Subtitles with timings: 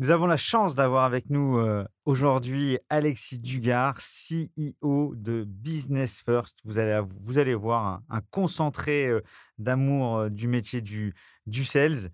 [0.00, 6.60] Nous avons la chance d'avoir avec nous euh, aujourd'hui Alexis Dugard, CEO de Business First.
[6.64, 9.22] Vous allez, vous allez voir un, concentré euh,
[9.58, 11.14] d'amour euh, du métier du,
[11.46, 12.12] du sales.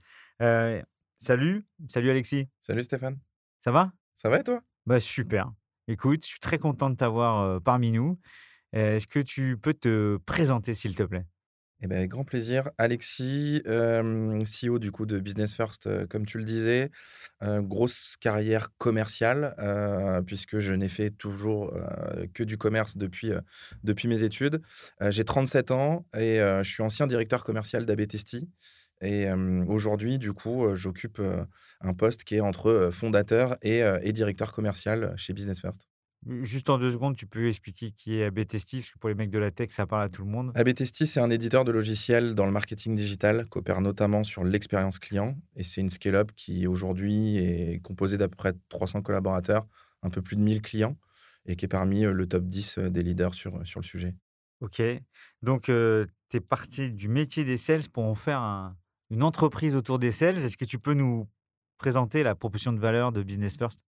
[1.19, 2.49] salut, salut Alexis.
[2.63, 3.19] Salut Stéphane.
[3.63, 3.93] Ça va?
[4.15, 4.63] Ça va et toi?
[4.87, 5.53] Bah, Super.
[5.87, 8.19] Écoute, je suis très content de t'avoir parmi nous.
[8.73, 11.27] Est-ce que tu peux te présenter s'il te plaît?
[11.83, 12.71] Eh ben, grand plaisir.
[12.79, 16.91] Alexis, CEO du coup de Business First, comme tu le disais.
[17.43, 19.55] grosse carrière commerciale,
[20.27, 21.73] puisque je n'ai fait toujours
[22.33, 23.33] que du commerce depuis,
[23.83, 24.63] depuis mes études.
[25.11, 28.49] J'ai 37 ans et je suis ancien directeur commercial d'Abetesti.
[29.03, 29.27] Et
[29.69, 31.21] aujourd'hui, du coup, j'occupe
[31.81, 35.89] un poste qui est entre fondateur et, et directeur commercial chez Business First.
[36.27, 39.31] Juste en deux secondes, tu peux expliquer qui est Abetesti, parce que pour les mecs
[39.31, 40.53] de la tech, ça parle à tout le monde.
[40.55, 45.37] Abetesti, c'est un éditeur de logiciels dans le marketing digital, coopère notamment sur l'expérience client.
[45.57, 49.67] Et c'est une scale-up qui aujourd'hui est composée d'à peu près 300 collaborateurs,
[50.03, 50.97] un peu plus de 1000 clients,
[51.47, 54.15] et qui est parmi le top 10 des leaders sur, sur le sujet.
[54.61, 54.81] Ok.
[55.43, 58.75] Donc, tu es parti du métier des sales pour en faire
[59.11, 60.39] une entreprise autour des sales.
[60.39, 61.29] Est-ce que tu peux nous
[61.77, 63.85] présenter la proposition de valeur de Business First?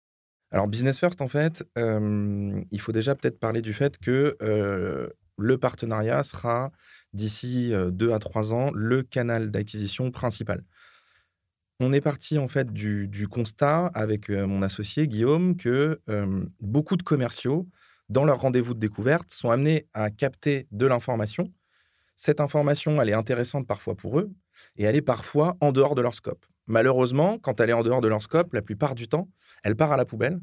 [0.53, 4.37] Alors, Business First, en fait, il faut déjà peut-être parler du fait que
[5.38, 6.72] le partenariat sera
[7.12, 10.65] d'ici deux à trois ans le canal d'acquisition principal.
[11.78, 16.00] On est parti en fait du, constat avec mon associé Guillaume que
[16.60, 17.69] beaucoup de commerciaux,
[18.09, 21.53] dans leur rendez-vous de découverte, sont amenés à capter de l'information.
[22.16, 24.31] Cette information, elle est intéressante parfois pour eux
[24.77, 26.44] et elle est parfois en dehors de leur scope.
[26.71, 29.29] Malheureusement, quand elle est en dehors de leur scope, la plupart du temps,
[29.65, 30.41] elle part à la poubelle,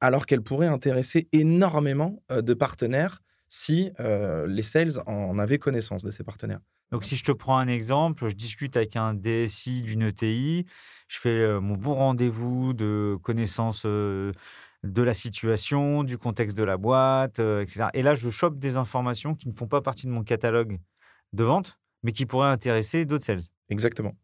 [0.00, 6.22] alors qu'elle pourrait intéresser énormément de partenaires si les sales en avaient connaissance de ces
[6.22, 6.60] partenaires.
[6.92, 10.64] Donc, si je te prends un exemple, je discute avec un DSI d'une ETI,
[11.08, 14.32] je fais mon bon rendez-vous de connaissance de
[14.84, 17.86] la situation, du contexte de la boîte, etc.
[17.94, 20.78] Et là, je chope des informations qui ne font pas partie de mon catalogue
[21.32, 23.42] de vente, mais qui pourraient intéresser d'autres sales.
[23.70, 24.14] Exactement.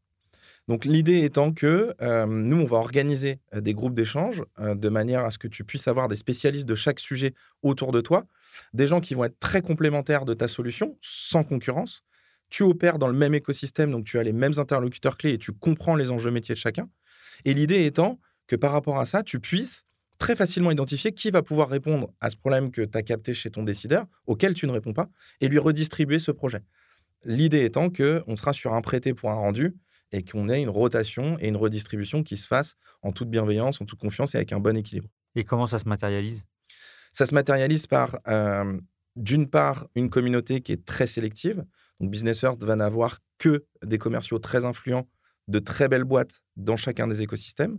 [0.67, 1.95] Donc l'idée étant que
[2.27, 6.09] nous, on va organiser des groupes d'échange de manière à ce que tu puisses avoir
[6.09, 8.25] des spécialistes de chaque sujet autour de toi,
[8.73, 12.03] des gens qui vont être très complémentaires de ta solution, sans concurrence.
[12.51, 15.53] Tu opères dans le même écosystème, donc tu as les mêmes interlocuteurs clés et tu
[15.53, 16.89] comprends les enjeux métiers de chacun.
[17.45, 19.85] Et l'idée étant que par rapport à ça, tu puisses
[20.19, 23.51] très facilement identifier qui va pouvoir répondre à ce problème que tu as capté chez
[23.51, 25.11] ton décideur, auquel tu ne réponds pas,
[25.41, 26.61] et lui redistribuer ce projet.
[27.25, 29.75] L'idée étant qu'on sera sur un prêté pour un rendu
[30.13, 33.85] et qu'on ait une rotation et une redistribution qui se fasse en toute bienveillance, en
[33.85, 35.09] toute confiance et avec un bon équilibre.
[35.35, 36.45] Et comment ça se matérialise?
[37.13, 38.79] Ça se matérialise par, euh,
[39.17, 41.65] d'une part, une communauté qui est très sélective.
[42.01, 45.09] Donc, Business First va n'avoir que des commerciaux très influents,
[45.49, 47.79] de très belles boîtes dans chacun des écosystèmes.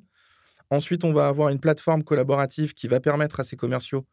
[0.69, 4.05] Ensuite, on va avoir une plateforme collaborative qui va permettre à ces commerciaux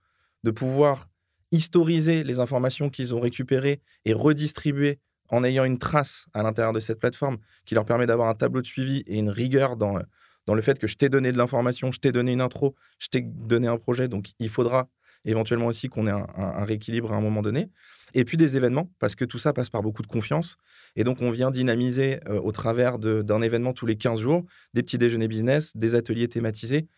[0.43, 1.09] de pouvoir
[1.50, 4.99] historiser les informations qu'ils ont récupérées et redistribuer
[5.32, 8.60] en ayant une trace à l'intérieur de cette plateforme qui leur permet d'avoir un tableau
[8.60, 9.98] de suivi et une rigueur dans,
[10.47, 13.09] dans le fait que je t'ai donné de l'information, je t'ai donné une intro, je
[13.09, 14.09] t'ai donné un projet.
[14.09, 14.88] Donc, il faudra
[15.25, 17.70] éventuellement aussi qu'on ait un, rééquilibre à un moment donné.
[18.12, 20.58] Et puis des événements, parce que tout ça passe par beaucoup de confiance.
[20.96, 24.44] Et donc, on vient dynamiser euh, au travers d'un événement tous les 15 jours,
[24.75, 26.88] des petits déjeuners business, des ateliers thématisés,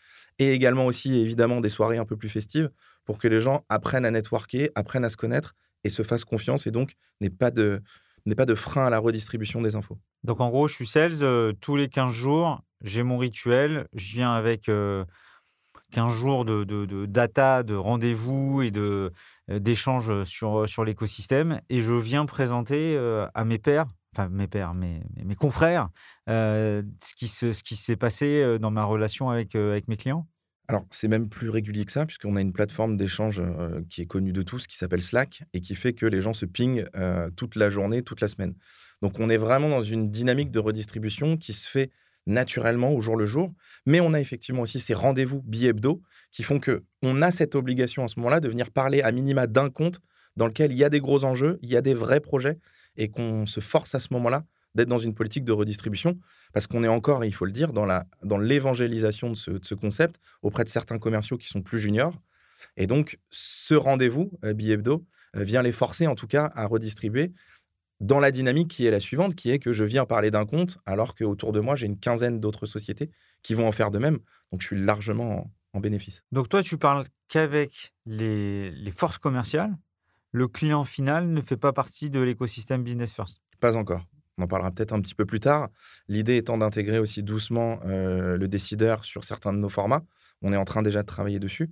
[0.40, 2.70] et également aussi, évidemment, des soirées un peu plus festives
[3.04, 5.54] pour que les gens apprennent à networker, apprennent à se connaître
[5.84, 7.82] et se fassent confiance et donc n'aient pas de,
[8.26, 9.98] n'est pas de frein à la redistribution des infos.
[10.22, 14.12] Donc en gros, je suis sales euh, tous les 15 jours, j'ai mon rituel, je
[14.14, 15.04] viens avec 15 euh,
[16.08, 19.10] jours de, data, de rendez-vous et euh,
[19.48, 22.96] d'échanges sur, sur l'écosystème et je viens présenter
[23.34, 25.88] à mes pairs, enfin mes pairs, mes, mes confrères,
[26.26, 30.26] ce qui s'est passé dans ma relation avec, avec mes clients.
[30.66, 33.42] Alors, c'est même plus régulier que ça, puisqu'on a une plateforme d'échange
[33.90, 36.46] qui est connue de tous, qui s'appelle Slack, et qui fait que les gens se
[36.46, 36.86] pingent
[37.36, 38.54] toute la journée, toute la semaine.
[39.02, 41.90] Donc, on est vraiment dans une dynamique de redistribution qui se fait
[42.26, 43.52] naturellement au jour le jour.
[43.84, 46.00] Mais on a effectivement aussi ces rendez-vous bi-hebdo
[46.32, 49.46] qui font que on a cette obligation à ce moment-là de venir parler à minima
[49.46, 50.00] d'un compte
[50.36, 52.58] dans lequel il y a des gros enjeux, il y a des vrais projets,
[52.96, 54.44] et qu'on se force à ce moment-là
[54.74, 56.18] d'être dans une politique de redistribution,
[56.52, 60.20] parce qu'on est encore, il faut le dire, dans, la, dans l'évangélisation de ce, concept
[60.42, 62.20] auprès de certains commerciaux qui sont plus juniors.
[62.76, 65.04] Et donc, ce rendez-vous, euh, Bihebdo,
[65.36, 67.32] euh, vient les forcer en tout cas à redistribuer
[68.00, 70.78] dans la dynamique qui est la suivante, qui est que je viens parler d'un compte,
[70.84, 73.10] alors qu'autour de moi, j'ai une quinzaine d'autres sociétés
[73.42, 74.18] qui vont en faire de même.
[74.50, 76.22] Donc, je suis largement en, bénéfice.
[76.32, 79.76] Donc, toi, tu parles qu'avec les, les forces commerciales.
[80.30, 83.40] Le client final ne fait pas partie de l'écosystème Business First.
[83.60, 84.04] Pas encore.
[84.38, 85.68] On en parlera peut-être un petit peu plus tard.
[86.08, 90.02] L'idée étant d'intégrer aussi doucement le décideur sur certains de nos formats.
[90.42, 91.70] On est en train déjà de travailler dessus.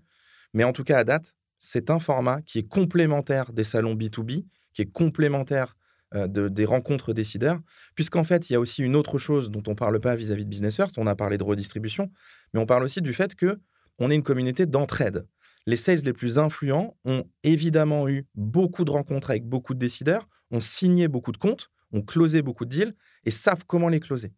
[0.55, 4.45] Mais en tout cas, à date, c'est un format qui est complémentaire des salons B2B,
[4.73, 5.77] qui est complémentaire
[6.15, 7.59] de, des rencontres décideurs,
[7.95, 10.45] puisqu'en fait, il y a aussi une autre chose dont on ne parle pas vis-à-vis
[10.45, 10.99] de Business First.
[10.99, 12.11] On a parlé de redistribution,
[12.53, 13.61] mais on parle aussi du fait que
[13.99, 15.27] on est une communauté d'entraide.
[15.67, 20.29] Les sales les plus influents ont évidemment eu beaucoup de rencontres avec beaucoup de décideurs,
[20.51, 22.95] ont signé beaucoup de comptes, ont closé beaucoup de deals
[23.25, 24.33] et savent comment les closer.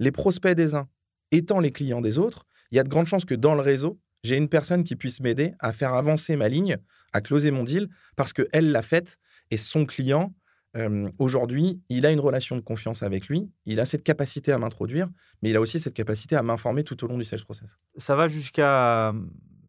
[0.00, 0.88] Les prospects des uns
[1.30, 4.00] étant les clients des autres, il y a de grandes chances que dans le réseau,
[4.22, 6.78] j'ai une personne qui puisse m'aider à faire avancer ma ligne,
[7.12, 9.18] à closer mon deal, parce qu'elle l'a fait
[9.50, 10.34] et son client,
[10.76, 14.58] euh, aujourd'hui, il a une relation de confiance avec lui, il a cette capacité à
[14.58, 15.08] m'introduire,
[15.42, 17.78] mais il a aussi cette capacité à m'informer tout au long du sales process.
[17.96, 19.12] Ça va jusqu'à euh,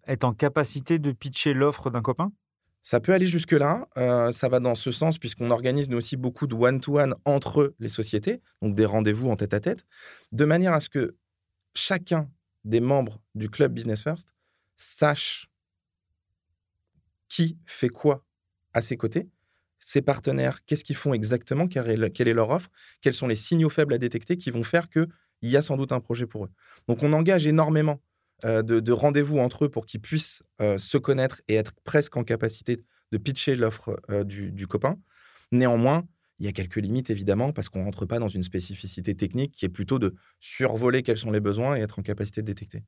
[0.08, 2.32] être en capacité de pitcher l'offre d'un copain?
[2.86, 3.90] Ça peut aller jusque-là.
[3.98, 7.90] Euh, ça va dans ce sens, puisqu'on organise nous aussi beaucoup de one-to-one entre les
[7.90, 9.88] sociétés, donc des rendez-vous en tête-à-tête,
[10.32, 11.16] de manière à ce que
[11.74, 12.30] chacun
[12.64, 14.36] des membres du club Business First
[14.76, 15.50] sache
[17.28, 18.24] qui fait quoi
[18.76, 19.30] à ses côtés,
[19.80, 22.70] ses partenaires, qu'est-ce qu'ils font exactement, quelle est leur offre,
[23.02, 25.08] quels sont les signaux faibles à détecter qui vont faire qu'il
[25.42, 26.52] y a sans doute un projet pour eux.
[26.88, 28.00] Donc on engage énormément
[28.46, 32.24] euh, de, rendez-vous entre eux pour qu'ils puissent euh, se connaître et être presque en
[32.24, 34.98] capacité de pitcher l'offre euh, du, copain.
[35.52, 36.06] Néanmoins,
[36.40, 39.54] il y a quelques limites, évidemment, parce qu'on ne rentre pas dans une spécificité technique
[39.54, 42.84] qui est plutôt de survoler quels sont les besoins et être en capacité de détecter.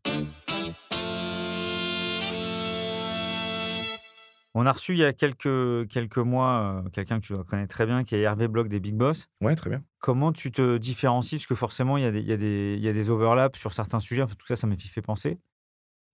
[4.59, 8.03] On a reçu il y a quelques, quelques mois quelqu'un que tu connais très bien,
[8.03, 9.29] qui est Hervé Bloch des Big Boss.
[9.39, 9.83] Ouais, très bien.
[9.99, 11.35] Comment tu te différencies?
[11.35, 13.11] Parce que forcément, il y, a des, il, y a des, il y a des
[13.11, 14.23] overlaps sur certains sujets.
[14.23, 15.37] En tout ça, ça m'a fait penser.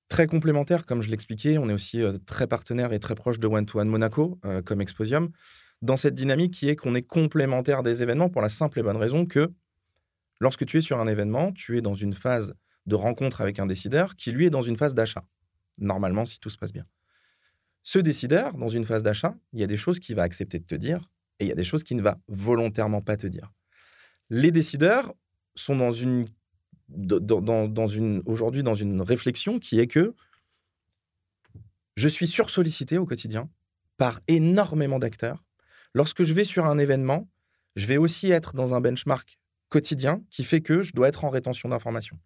[0.10, 1.58] Très complémentaire, comme je l'expliquais.
[1.58, 5.30] On est aussi très partenaire et très proche de One to One Monaco, comme Exposium,
[5.82, 8.98] dans cette dynamique qui est qu'on est complémentaire des événements pour la simple et bonne
[8.98, 9.54] raison que
[10.42, 12.56] lorsque tu es sur un événement, tu es dans une phase
[12.88, 15.24] de rencontre avec un décideur qui, lui, est dans une phase d'achat.
[15.78, 16.84] Normalement, si tout se passe bien.
[17.84, 20.66] Ce décideur, dans une phase d'achat, il y a des choses qu'il va accepter de
[20.66, 21.10] te dire
[21.40, 23.52] et il y a des choses qu'il ne va volontairement pas te dire.
[24.30, 25.14] Les décideurs
[25.56, 26.26] sont dans une,
[28.26, 30.16] aujourd'hui dans une réflexion qui est que
[31.96, 33.50] je suis sursollicité au quotidien
[33.98, 35.44] par énormément d'acteurs.
[35.94, 37.30] Lorsque je vais sur un événement,
[37.76, 39.38] je vais aussi être dans un benchmark
[39.70, 42.20] quotidien qui fait que je dois être en rétention d'informations.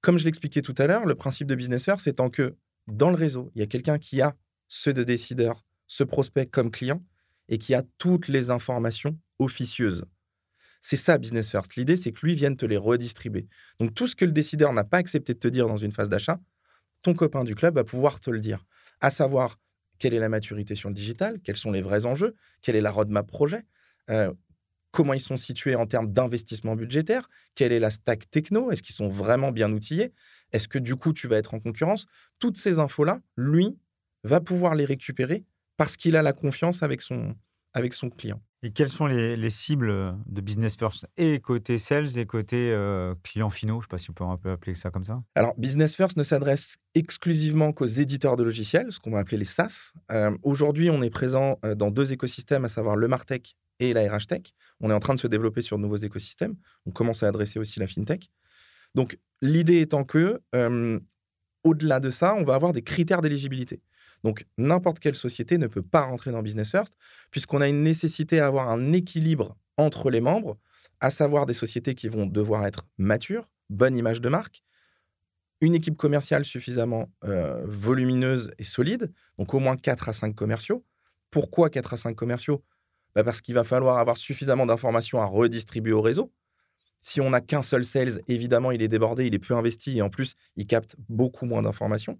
[0.00, 2.56] Comme je l'expliquais tout à l'heure, le principe de Business First, c'est tant que
[2.92, 4.36] dans le réseau, il y a quelqu'un qui a
[4.68, 7.02] ce de décideur, ce prospect comme client
[7.48, 10.04] et qui a toutes les informations officieuses.
[10.80, 11.76] C'est ça, Business First.
[11.76, 13.48] L'idée, c'est que lui vienne te les redistribuer.
[13.80, 16.08] Donc, tout ce que le décideur n'a pas accepté de te dire dans une phase
[16.08, 16.40] d'achat,
[17.02, 18.64] ton copain du club va pouvoir te le dire.
[19.00, 19.58] À savoir,
[19.98, 22.90] quelle est la maturité sur le digital, quels sont les vrais enjeux, quelle est la
[22.90, 23.64] roadmap projet,
[24.10, 24.32] euh,
[24.90, 28.94] comment ils sont situés en termes d'investissement budgétaire, quelle est la stack techno, est-ce qu'ils
[28.94, 30.12] sont vraiment bien outillés,
[30.52, 32.06] est-ce que du coup tu vas être en concurrence?
[32.38, 33.76] Toutes ces infos-là, lui,
[34.24, 35.44] va pouvoir les récupérer
[35.76, 37.36] parce qu'il a la confiance avec son,
[37.72, 38.40] avec son client.
[38.64, 43.50] Et quelles sont les, cibles de Business First et côté sales et côté euh, clients
[43.50, 43.74] finaux?
[43.74, 45.22] Je ne sais pas si on peut un peu appeler ça comme ça.
[45.36, 49.44] Alors, Business First ne s'adresse exclusivement qu'aux éditeurs de logiciels, ce qu'on va appeler les
[49.44, 49.92] SaaS.
[50.10, 54.12] Euh, aujourd'hui, on est présent euh, dans deux écosystèmes, à savoir le Martech et la
[54.12, 54.42] RH Tech.
[54.80, 56.56] On est en train de se développer sur de nouveaux écosystèmes.
[56.84, 58.28] On commence à adresser aussi la FinTech.
[58.96, 60.40] Donc, l'idée étant que,
[61.64, 63.80] au-delà de ça, on va avoir des critères d'éligibilité.
[64.24, 66.96] Donc, n'importe quelle société ne peut pas rentrer dans Business First,
[67.30, 70.58] puisqu'on a une nécessité à avoir un équilibre entre les membres,
[71.00, 74.64] à savoir des sociétés qui vont devoir être matures, bonne image de marque,
[75.60, 77.10] une équipe commerciale suffisamment
[77.64, 80.84] volumineuse et solide, donc au moins 4 à 5 commerciaux.
[81.30, 82.64] Pourquoi 4 à 5 commerciaux?
[83.14, 86.32] Bah, Parce qu'il va falloir avoir suffisamment d'informations à redistribuer au réseau.
[87.00, 90.02] Si on n'a qu'un seul sales, évidemment, il est débordé, il est peu investi et
[90.02, 92.18] en plus, il capte beaucoup moins d'informations.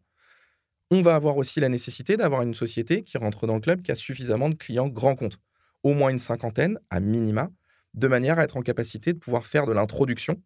[0.90, 3.92] On va avoir aussi la nécessité d'avoir une société qui rentre dans le club qui
[3.92, 5.38] a suffisamment de clients grands comptes,
[5.82, 7.50] au moins une cinquantaine à minima,
[7.94, 10.40] de manière à être en capacité de pouvoir faire de l'introduction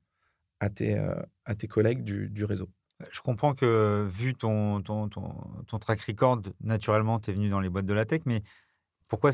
[0.60, 2.68] à tes, euh, à tes collègues du, réseau.
[3.10, 5.34] Je comprends que, vu ton, ton, ton,
[5.66, 8.42] ton track record, naturellement, tu es venu dans les boîtes de la tech, mais
[9.12, 9.31] pourquoi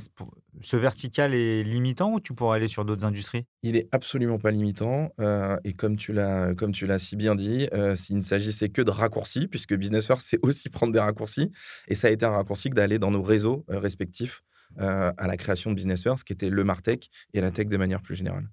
[0.61, 3.47] ce vertical est limitant ou tu pourrais aller sur d'autres industries?
[3.63, 5.13] Il est absolument pas limitant.
[5.21, 9.47] Euh, et comme tu l'as si bien dit, euh, s'il ne s'agissait que de raccourcis,
[9.47, 11.53] puisque Business First, c'est aussi prendre des raccourcis.
[11.87, 14.43] Et ça a été un raccourci d'aller dans nos réseaux respectifs
[14.79, 18.03] à la création de Business First, qui était le Martech et la tech de manière
[18.03, 18.49] plus générale.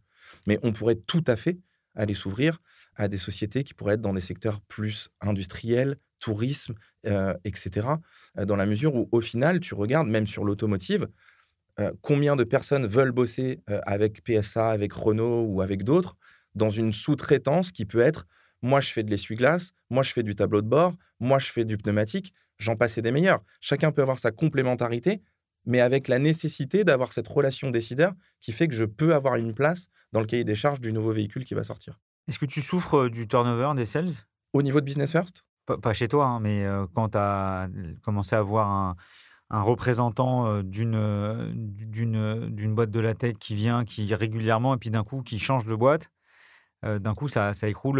[0.46, 1.58] Mais on pourrait tout à fait
[1.96, 2.60] aller s'ouvrir
[2.96, 6.74] à des sociétés qui pourraient être dans des secteurs plus industriels, tourisme,
[7.06, 7.88] euh, etc.
[8.40, 11.08] Euh, dans la mesure où, au final, tu regardes, même sur l'automotive,
[11.80, 16.18] euh, combien de personnes veulent bosser avec PSA, avec Renault ou avec d'autres
[16.56, 18.26] dans une sous-traitance qui peut être
[18.62, 21.66] moi, je fais de l'essuie-glace, moi, je fais du tableau de bord, moi, je fais
[21.66, 23.42] du pneumatique, j'en passe des meilleurs.
[23.62, 25.22] Chacun peut avoir sa complémentarité,
[25.66, 29.54] mais avec la nécessité d'avoir cette relation décideur qui fait que je peux avoir une
[29.54, 32.00] place dans le cahier des charges du nouveau véhicule qui va sortir.
[32.28, 34.26] Est-ce que tu souffres du turnover des sales?
[34.54, 35.44] Au niveau de Business First?
[35.66, 37.68] Pas, chez toi, hein, mais quand tu as
[38.04, 40.96] commencé à avoir un, représentant d'une
[42.76, 45.76] boîte de la tech qui vient, qui régulièrement, et puis d'un coup, qui change de
[45.76, 46.12] boîte,
[46.84, 48.00] d'un coup, ça, écroule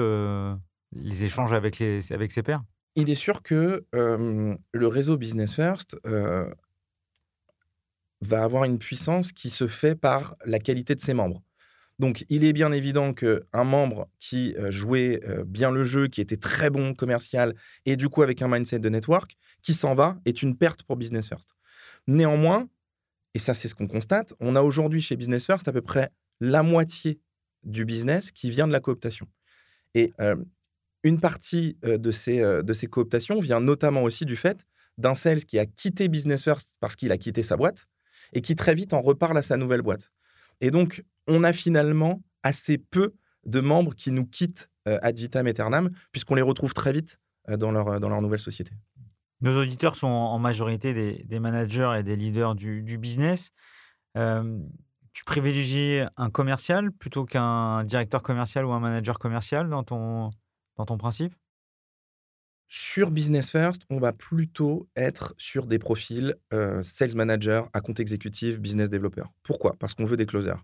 [0.94, 2.64] les échanges avec ses pairs?
[2.96, 5.98] Il est sûr que le réseau Business First
[8.22, 11.42] va avoir une puissance qui se fait par la qualité de ses membres.
[12.00, 16.20] Donc, il est bien évident qu'un membre qui euh, jouait euh, bien le jeu, qui
[16.20, 20.18] était très bon commercial, et du coup avec un mindset de network, qui s'en va,
[20.26, 21.56] est une perte pour Business First.
[22.08, 22.68] Néanmoins,
[23.34, 26.12] et ça c'est ce qu'on constate, on a aujourd'hui chez Business First à peu près
[26.42, 27.20] la moitié
[27.64, 29.28] du business qui vient de la cooptation.
[29.94, 30.36] Et euh,
[31.04, 34.66] une partie de, ces, de ces cooptations vient notamment aussi du fait
[34.98, 37.88] d'un sales qui a quitté Business First parce qu'il a quitté sa boîte
[38.34, 40.12] et qui très vite en reparle à sa nouvelle boîte.
[40.62, 43.14] Et donc, on a finalement assez peu
[43.46, 47.58] de membres qui nous quittent euh, ad vitam aeternam, puisqu'on les retrouve très vite euh,
[47.58, 48.72] dans, leur, dans leur nouvelle société.
[49.42, 53.52] Nos auditeurs sont en majorité des, managers et des leaders du, business.
[54.16, 54.60] Euh,
[55.14, 60.32] tu privilégies un commercial plutôt qu'un directeur commercial ou un manager commercial dans ton,
[60.78, 61.34] dans ton principe?
[62.68, 66.36] Sur Business First, on va plutôt être sur des profils
[66.82, 69.24] sales manager, à compte exécutif, business developer.
[69.44, 69.76] Pourquoi?
[69.78, 70.64] Parce qu'on veut des closers.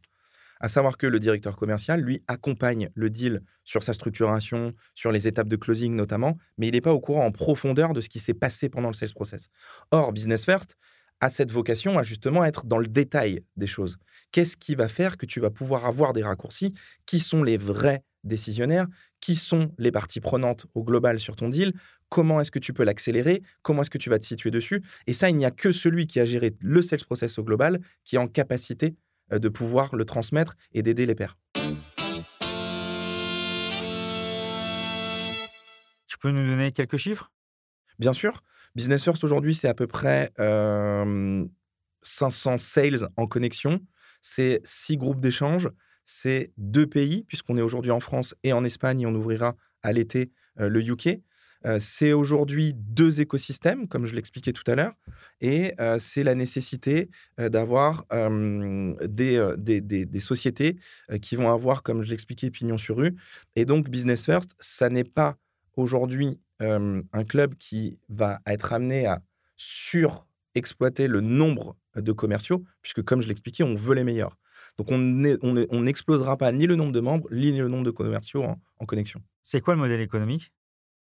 [0.64, 5.28] À savoir que le directeur commercial, lui, accompagne le deal sur sa structuration, sur les
[5.28, 8.20] étapes de closing notamment, mais il n'est pas au courant en profondeur de ce qui
[8.20, 9.50] s'est passé pendant le sales process.
[9.90, 10.78] Or, Business First
[11.20, 13.98] a cette vocation à justement être dans le détail des choses.
[14.32, 16.76] Qu'est-ce qui va faire que tu vas pouvoir avoir des raccourcis?
[17.08, 18.86] Qui sont les vrais décisionnaires?
[19.20, 21.74] Qui sont les parties prenantes au global sur ton deal?
[22.10, 23.42] Comment est-ce que tu peux l'accélérer?
[23.64, 24.84] Comment est-ce que tu vas te situer dessus?
[25.08, 27.82] Et ça, il n'y a que celui qui a géré le sales process au global
[28.04, 28.96] qui est en capacité
[29.32, 31.38] de pouvoir le transmettre et d'aider les pairs.
[36.08, 37.32] Tu peux nous donner quelques chiffres?
[37.98, 38.44] Bien sûr.
[38.76, 40.32] Business First aujourd'hui, c'est à peu près
[42.04, 43.80] 500 sales en connexion.
[44.22, 45.70] C'est six groupes d'échange.
[46.06, 49.94] C'est deux pays, puisqu'on est aujourd'hui en France et en Espagne et on ouvrira à
[49.94, 51.22] l'été le UK
[51.80, 54.94] c'est aujourd'hui deux écosystèmes, comme je l'expliquais tout à l'heure,
[55.42, 58.06] et c'est la nécessité d'avoir
[59.08, 60.78] des, des, sociétés
[61.22, 63.16] qui vont avoir, comme je l'expliquais, pignon sur rue.
[63.56, 65.38] Et donc, Business First, ça n'est pas
[65.76, 69.22] aujourd'hui un club qui va être amené à
[69.58, 74.38] surexploiter le nombre de commerciaux, puisque, comme je l'expliquais, on veut les meilleurs.
[74.78, 78.44] Donc, on n'explosera pas ni le nombre de membres, ni le nombre de commerciaux
[78.80, 79.22] en connexion.
[79.44, 80.52] C'est quoi le modèle économique?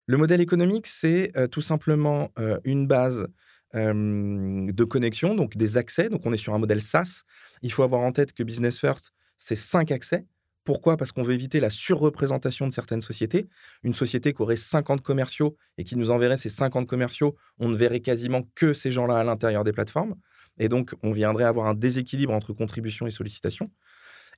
[0.09, 2.33] Le modèle économique, c'est tout simplement
[2.65, 3.29] une base
[3.75, 6.09] de connexion, donc des accès.
[6.09, 7.25] Donc on est sur un modèle SaaS.
[7.63, 10.25] Il faut avoir en tête que Business First, c'est cinq accès.
[10.65, 10.97] Pourquoi?
[10.97, 13.49] Parce qu'on veut éviter la surreprésentation de certaines sociétés.
[13.83, 17.77] Une société qui aurait 50 commerciaux et qui nous enverrait ces 50 commerciaux, on ne
[17.77, 20.15] verrait quasiment que ces gens-là à l'intérieur des plateformes.
[20.59, 23.71] Et donc, on viendrait avoir un déséquilibre entre contribution et sollicitation.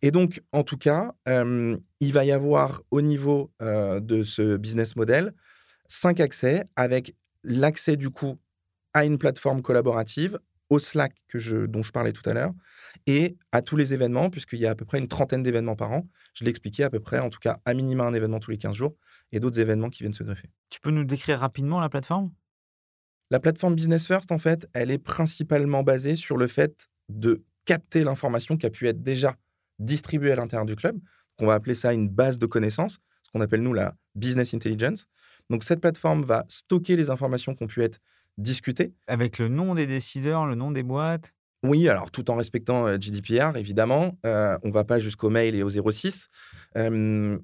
[0.03, 5.33] Et donc, en tout cas, il va y avoir au niveau de ce business model
[5.91, 8.39] cinq accès avec l'accès du coup
[8.95, 12.53] à une plateforme collaborative, au Slack que je, dont je parlais tout à l'heure,
[13.07, 15.91] et à tous les événements, puisqu'il y a à peu près une trentaine d'événements par
[15.91, 16.09] an.
[16.33, 18.59] Je l'ai expliqué à peu près, en tout cas, à minima un événement tous les
[18.59, 18.97] 15 jours,
[19.33, 20.49] et d'autres événements qui viennent se greffer.
[20.71, 22.33] Tu peux nous décrire rapidement la plateforme?
[23.31, 28.05] La plateforme Business First, en fait, elle est principalement basée sur le fait de capter
[28.05, 29.37] l'information qui a pu être déjà
[29.81, 30.99] distribuée à l'intérieur du club.
[31.37, 35.07] qu'on va appeler ça une base de connaissances, ce qu'on appelle nous la business intelligence.
[35.51, 38.01] Donc cette plateforme va stocker les informations qui ont pu être
[38.39, 38.95] discutées.
[39.07, 41.35] Avec le nom des décideurs, le nom des boîtes?
[41.63, 44.19] Oui, alors tout en respectant euh, GDPR, évidemment.
[44.25, 46.29] Euh, on ne va pas jusqu'au mail et au 06.
[46.77, 47.39] Euh,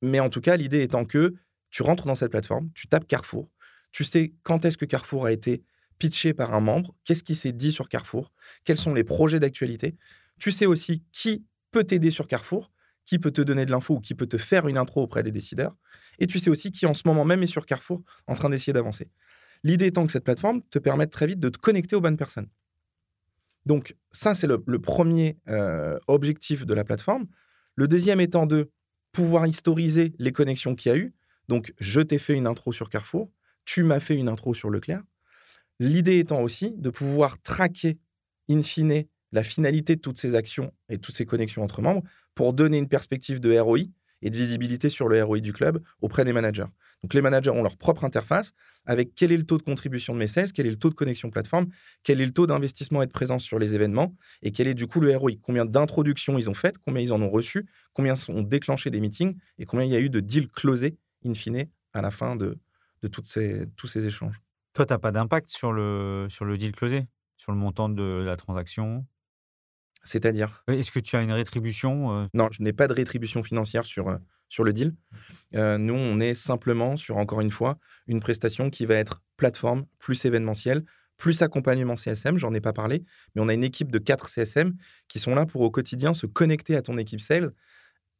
[0.00, 1.34] mais en tout cas, l'idée étant que
[1.70, 3.50] tu rentres dans cette plateforme, tu tapes Carrefour,
[3.92, 5.62] tu sais quand est-ce que Carrefour a été
[5.98, 8.32] pitché par un membre, qu'est-ce qui s'est dit sur Carrefour,
[8.64, 9.96] quels sont les projets d'actualité.
[10.38, 12.70] Tu sais aussi qui peut t'aider sur Carrefour,
[13.08, 15.32] qui peut te donner de l'info ou qui peut te faire une intro auprès des
[15.32, 15.74] décideurs.
[16.18, 18.74] Et tu sais aussi qui en ce moment même est sur Carrefour en train d'essayer
[18.74, 19.08] d'avancer.
[19.64, 22.48] L'idée étant que cette plateforme te permette très vite de te connecter aux bonnes personnes.
[23.64, 27.26] Donc ça, c'est le, premier euh, objectif de la plateforme.
[27.76, 28.70] Le deuxième étant de
[29.12, 31.14] pouvoir historiser les connexions qu'il y a eu.
[31.48, 33.32] Donc, je t'ai fait une intro sur Carrefour,
[33.64, 35.02] tu m'as fait une intro sur Leclerc.
[35.80, 37.98] L'idée étant aussi de pouvoir traquer,
[38.50, 42.02] in fine, la finalité de toutes ces actions et toutes ces connexions entre membres
[42.34, 43.80] pour donner une perspective de ROI
[44.22, 46.64] et de visibilité sur le ROI du club auprès des managers.
[47.02, 48.52] Donc les managers ont leur propre interface
[48.84, 50.94] avec quel est le taux de contribution de mes sales, quel est le taux de
[50.94, 51.66] connexion plateforme,
[52.02, 54.86] quel est le taux d'investissement et de présence sur les événements et quel est du
[54.86, 58.42] coup le ROI, combien d'introductions ils ont faites, combien ils en ont reçu, combien ont
[58.42, 62.02] déclenché des meetings et combien il y a eu de deals closés in fine à
[62.02, 62.58] la fin de,
[63.02, 64.40] de toutes ces, tous ces échanges.
[64.72, 67.06] Toi, tu n'as pas d'impact sur le, sur le deal closé,
[67.36, 69.06] sur le montant de la transaction?
[70.08, 72.26] C'est-à-dire Est-ce que tu as une rétribution euh?
[72.32, 74.16] Non, je n'ai pas de rétribution financière sur, euh,
[74.48, 74.94] sur le deal.
[75.54, 79.84] Euh, nous, on est simplement sur, encore une fois, une prestation qui va être plateforme,
[79.98, 80.84] plus événementielle,
[81.18, 84.76] plus accompagnement CSM, j'en ai pas parlé, mais on a une équipe de 4 CSM
[85.08, 87.50] qui sont là pour au quotidien se connecter à ton équipe sales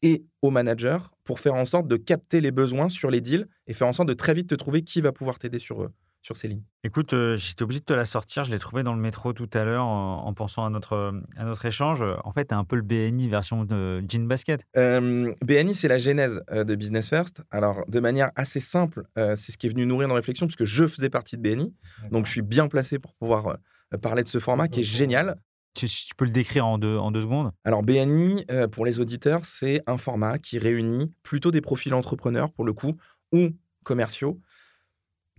[0.02, 3.72] et au manager pour faire en sorte de capter les besoins sur les deals et
[3.72, 6.36] faire en sorte de très vite te trouver qui va pouvoir t'aider sur, eux sur
[6.36, 6.62] ces lignes.
[6.84, 8.44] Écoute, euh, j'étais obligé de te la sortir.
[8.44, 11.64] Je l'ai trouvé dans le métro tout à l'heure en, pensant à notre, à notre
[11.64, 12.04] échange.
[12.24, 14.64] En fait, un peu le BNI version de Jean Basket.
[14.76, 17.42] Euh, BNI, c'est la genèse euh, de Business First.
[17.50, 20.86] Alors, de manière assez simple, c'est ce qui est venu nourrir nos réflexions, puisque je
[20.86, 21.74] faisais partie de BNI.
[22.10, 23.58] Donc, je suis bien placé pour pouvoir
[24.02, 25.36] parler de ce format qui est génial.
[25.74, 27.52] Tu, tu, peux le décrire en deux, en deux secondes?
[27.64, 32.64] Alors, BNI, pour les auditeurs, c'est un format qui réunit plutôt des profils entrepreneurs, pour
[32.64, 32.96] le coup,
[33.32, 33.50] ou
[33.84, 34.40] commerciaux,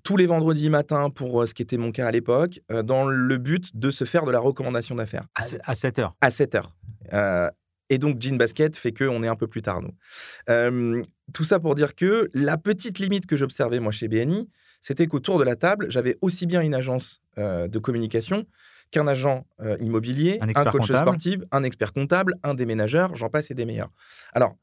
[0.10, 3.08] tous les vendredis matins pour euh, ce qui était mon cas à l'époque, euh, dans
[3.08, 5.28] le but de se faire de la recommandation d'affaires.
[5.36, 6.76] À, 7 heures À 7 heures.
[7.14, 7.48] Euh,
[7.92, 11.04] et donc, Jean Basket fait qu'on est un peu plus tard, nous.
[11.32, 14.50] tout ça pour dire que la petite limite que j'observais, moi, chez BNI,
[14.82, 18.48] c'était qu'autour de la table, j'avais aussi bien une agence de communication
[18.90, 19.46] qu'un agent
[19.80, 23.92] immobilier, un, un coach sportif, un expert comptable, un déménageur, j'en passe et des meilleurs.
[24.34, 24.56] Alors,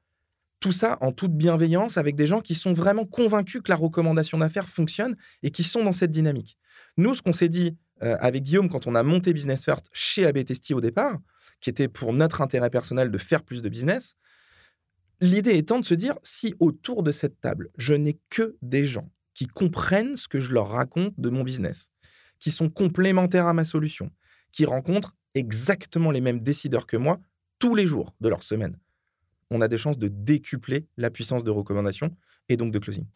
[0.60, 4.38] tout ça en toute bienveillance avec des gens qui sont vraiment convaincus que la recommandation
[4.38, 6.58] d'affaires fonctionne et qui sont dans cette dynamique.
[6.96, 10.26] Nous, ce qu'on s'est dit euh, avec Guillaume quand on a monté Business First chez
[10.26, 11.18] ABTST au départ,
[11.60, 14.16] qui était pour notre intérêt personnel de faire plus de business,
[15.20, 19.10] l'idée étant de se dire si autour de cette table, je n'ai que des gens
[19.34, 21.90] qui comprennent ce que je leur raconte de mon business,
[22.38, 24.10] qui sont complémentaires à ma solution,
[24.52, 27.20] qui rencontrent exactement les mêmes décideurs que moi
[27.58, 28.78] tous les jours de leur semaine,
[29.50, 32.10] on a des chances de décupler la puissance de recommandation
[32.48, 33.06] et donc de closing.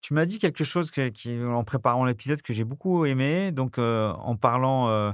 [0.00, 3.52] Tu m'as dit quelque chose qui, en préparant l'épisode que j'ai beaucoup aimé.
[3.52, 5.12] Donc, euh, en parlant euh,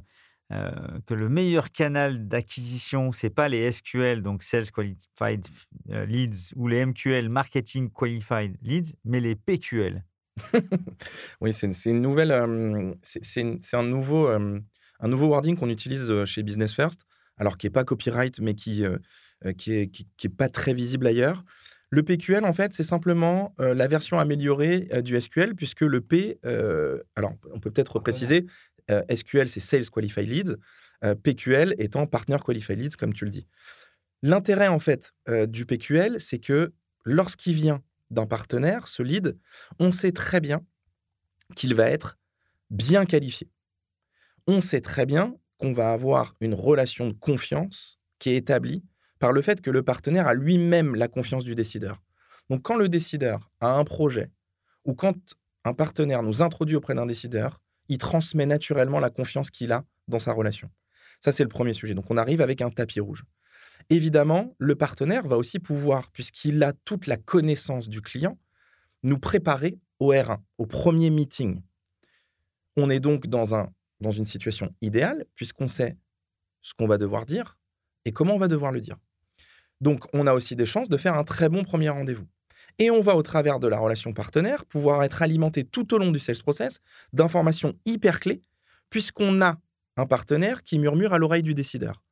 [0.53, 0.71] euh,
[1.07, 5.47] que le meilleur canal d'acquisition, c'est pas les SQL, donc Sales Qualified
[5.89, 10.05] Leads, ou les MQL, Marketing Qualified Leads, mais les PQL.
[11.43, 14.29] oui, c'est une, nouvelle, c'est un nouveau
[15.01, 17.07] un nouveau wording qu'on utilise euh, chez Business First,
[17.37, 18.89] alors qui n'est pas copyright, mais qui n'est
[19.47, 21.45] euh, qui est, qui, est pas très visible ailleurs.
[21.91, 26.39] Le PQL, en fait, c'est simplement euh, la version améliorée du SQL, puisque le P,
[27.17, 28.47] alors on peut peut-être préciser,
[29.15, 30.57] SQL, c'est Sales Qualified Leads,
[31.23, 33.47] PQL étant Partner Qualified Leads, comme tu le dis.
[34.23, 35.15] L'intérêt, en fait,
[35.47, 36.73] du PQL, c'est que
[37.05, 39.39] lorsqu'il vient d'un partenaire, ce lead,
[39.79, 40.63] on sait très bien
[41.55, 42.19] qu'il va être
[42.71, 43.49] bien qualifié
[44.49, 48.83] on sait très bien qu'on va avoir une relation de confiance qui est établie
[49.19, 52.03] par le fait que le partenaire a lui-même la confiance du décideur.
[52.49, 54.31] Donc quand le décideur a un projet
[54.87, 55.15] ou quand
[55.65, 60.19] un partenaire nous introduit auprès d'un décideur, il transmet naturellement la confiance qu'il a dans
[60.19, 60.71] sa relation.
[61.21, 61.95] Ça, c'est le premier sujet.
[61.95, 63.25] Donc on arrive avec un tapis rouge.
[63.91, 68.39] Évidemment, le partenaire va aussi pouvoir, puisqu'il a toute la connaissance du client,
[69.03, 71.61] nous préparer au R1, au premier meeting.
[72.77, 73.69] On est donc dans un
[74.01, 75.97] dans une situation idéale, puisqu'on sait
[76.63, 77.59] ce qu'on va devoir dire
[78.05, 78.97] et comment on va devoir le dire.
[79.81, 82.27] Donc, on a aussi des chances de faire un très bon premier rendez-vous.
[82.79, 86.13] Et on va, au travers de la relation partenaire, pouvoir être alimenté tout au long
[86.13, 86.81] du sales process
[87.13, 88.41] d'informations hyper clés,
[88.91, 89.59] puisqu'on a
[89.97, 92.03] un partenaire qui murmure à l'oreille du décideur.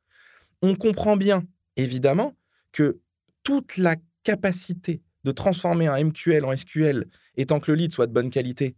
[0.62, 1.44] On comprend bien,
[1.76, 2.34] évidemment,
[2.72, 3.00] que
[3.42, 3.94] toute la
[4.24, 8.74] capacité de transformer un MQL en SQL, étant que le lead soit de bonne qualité,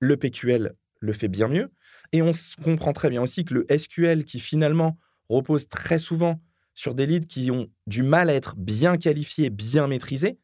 [0.00, 1.70] le PQL le fait bien mieux.
[2.12, 6.42] Et on comprend très bien aussi que le SQL, qui finalement repose très souvent
[6.74, 10.38] sur des leads qui ont du mal à être bien qualifiés, bien maîtrisés,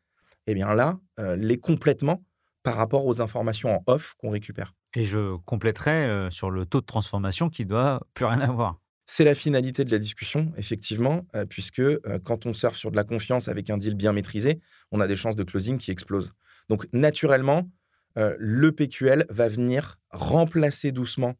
[0.47, 2.25] eh bien là, euh, l'est complètement
[2.63, 4.75] par rapport aux informations en off qu'on récupère.
[4.97, 8.81] Et je compléterai euh, sur le taux de transformation qui doit plus rien avoir.
[9.07, 12.97] C'est la finalité de la discussion, effectivement, euh, puisque euh, quand on surfe sur de
[12.97, 14.59] la confiance avec un deal bien maîtrisé,
[14.91, 16.33] on a des chances de closing qui explosent.
[16.69, 17.71] Donc, naturellement,
[18.17, 21.35] le PQL va venir remplacer doucement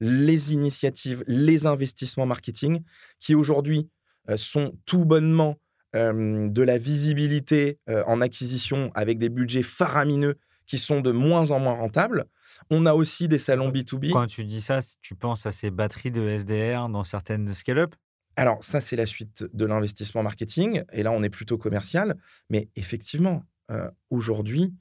[0.00, 2.82] les initiatives, les investissements marketing
[3.20, 3.88] qui aujourd'hui
[4.36, 5.56] sont tout bonnement
[5.94, 11.74] de la visibilité en acquisition avec des budgets faramineux qui sont de moins en moins
[11.74, 12.26] rentables.
[12.70, 14.10] On a aussi des salons B2B.
[14.10, 17.94] Quand tu dis ça, tu penses à ces batteries de SDR dans certaines scale-up?
[18.36, 20.82] Alors, ça, c'est la suite de l'investissement marketing.
[20.92, 22.16] Et là, on est plutôt commercial.
[22.50, 24.74] Mais effectivement, euh, aujourd'hui,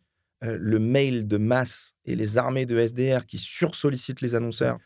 [0.43, 4.77] euh, le mail de masse et les armées de SDR qui sursollicitent les annonceurs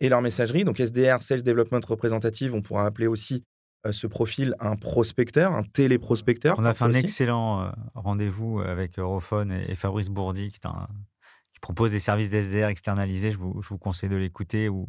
[0.00, 3.44] et leur messagerie, donc SDR, Sales Development Representative, on pourra appeler aussi
[3.86, 6.58] euh, ce profil un prospecteur, un téléprospecteur.
[6.58, 10.60] On a fait un excellent rendez-vous avec Europhone et, Fabrice Bourdi, qui
[11.60, 13.30] propose des services d'SDR externalisés.
[13.30, 14.86] Je vous, je vous conseille de l'écouter où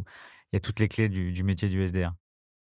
[0.52, 2.14] il y a toutes les clés du, métier du SDR.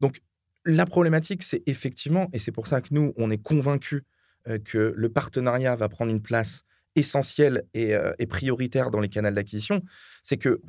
[0.01, 0.21] Donc,
[0.65, 4.03] la problématique, c'est effectivement, et c'est pour ça que nous, on est convaincus
[4.47, 6.63] euh, que le partenariat va prendre une place
[6.95, 9.81] essentielle et, euh, prioritaire dans les canaux d'acquisition,
[10.23, 10.61] c'est que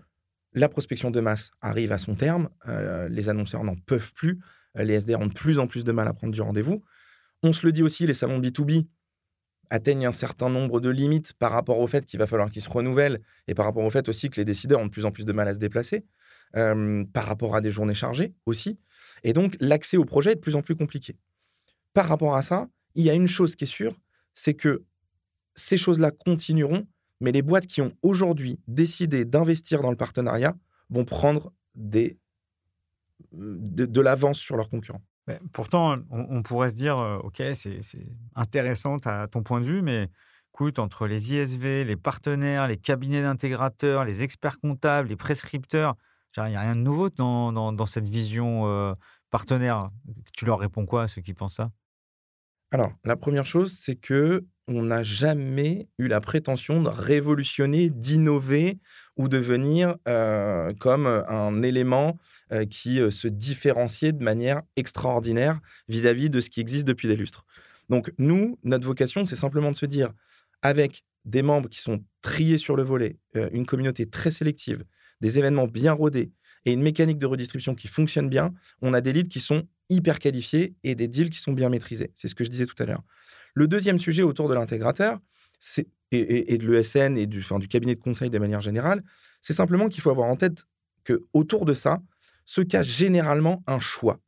[0.52, 4.40] la prospection de masse arrive à son terme, euh, les annonceurs n'en peuvent plus,
[4.76, 6.84] les SDR ont de plus en plus de mal à prendre du rendez-vous.
[7.42, 8.86] On se le dit aussi, les salons B2B,
[9.70, 12.68] atteignent un certain nombre de limites par rapport au fait qu'il va falloir qu'ils se
[12.68, 15.24] renouvellent et par rapport au fait aussi que les décideurs ont de plus en plus
[15.24, 16.04] de mal à se déplacer,
[16.52, 18.78] par rapport à des journées chargées aussi.
[19.22, 21.16] Et donc, l'accès au projet est de plus en plus compliqué.
[21.94, 23.96] Par rapport à ça, il y a une chose qui est sûre,
[24.34, 24.84] c'est que
[25.54, 26.86] ces choses-là continueront,
[27.20, 30.54] mais les boîtes qui ont aujourd'hui décidé d'investir dans le partenariat
[30.88, 32.18] vont prendre des,
[33.32, 35.02] de l'avance sur leurs concurrents
[35.52, 37.80] pourtant, on, pourrait se dire, OK, c'est
[38.34, 40.08] intéressant à ton point de vue, mais
[40.52, 45.94] écoute, entre les ISV, les partenaires, les cabinets d'intégrateurs, les experts comptables, les prescripteurs,
[46.36, 48.96] il n'y a rien de nouveau dans, cette vision
[49.30, 49.90] partenaire.
[50.32, 51.70] Tu leur réponds quoi à ceux qui pensent ça?
[52.72, 58.78] Alors, la première chose, c'est que on n'a jamais eu la prétention de révolutionner, d'innover
[59.16, 62.18] ou de venir euh, comme un élément
[62.52, 67.16] euh, qui euh, se différenciait de manière extraordinaire vis-à-vis de ce qui existe depuis des
[67.16, 67.44] lustres.
[67.88, 70.12] Donc nous, notre vocation, c'est simplement de se dire,
[70.62, 74.84] avec des membres qui sont triés sur le volet, une communauté très sélective,
[75.20, 76.30] des événements bien rodés
[76.64, 80.18] et une mécanique de redistribution qui fonctionne bien, on a des leads qui sont hyper
[80.18, 82.10] qualifiés et des deals qui sont bien maîtrisés.
[82.14, 83.02] C'est ce que je disais tout à l'heure.
[83.54, 85.18] Le deuxième sujet autour de l'intégrateur,
[86.12, 89.02] et, de l'ESN et du, du cabinet de conseil de manière générale,
[89.42, 90.66] c'est simplement qu'il faut avoir en tête
[91.04, 92.02] que autour de ça
[92.44, 94.20] se cache généralement un choix.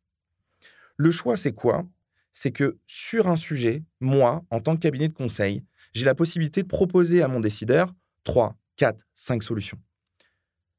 [0.96, 1.86] Le choix, c'est quoi?
[2.32, 6.62] C'est que sur un sujet, moi, en tant que cabinet de conseil, j'ai la possibilité
[6.62, 7.92] de proposer à mon décideur
[8.24, 9.78] 3, 4, 5 solutions.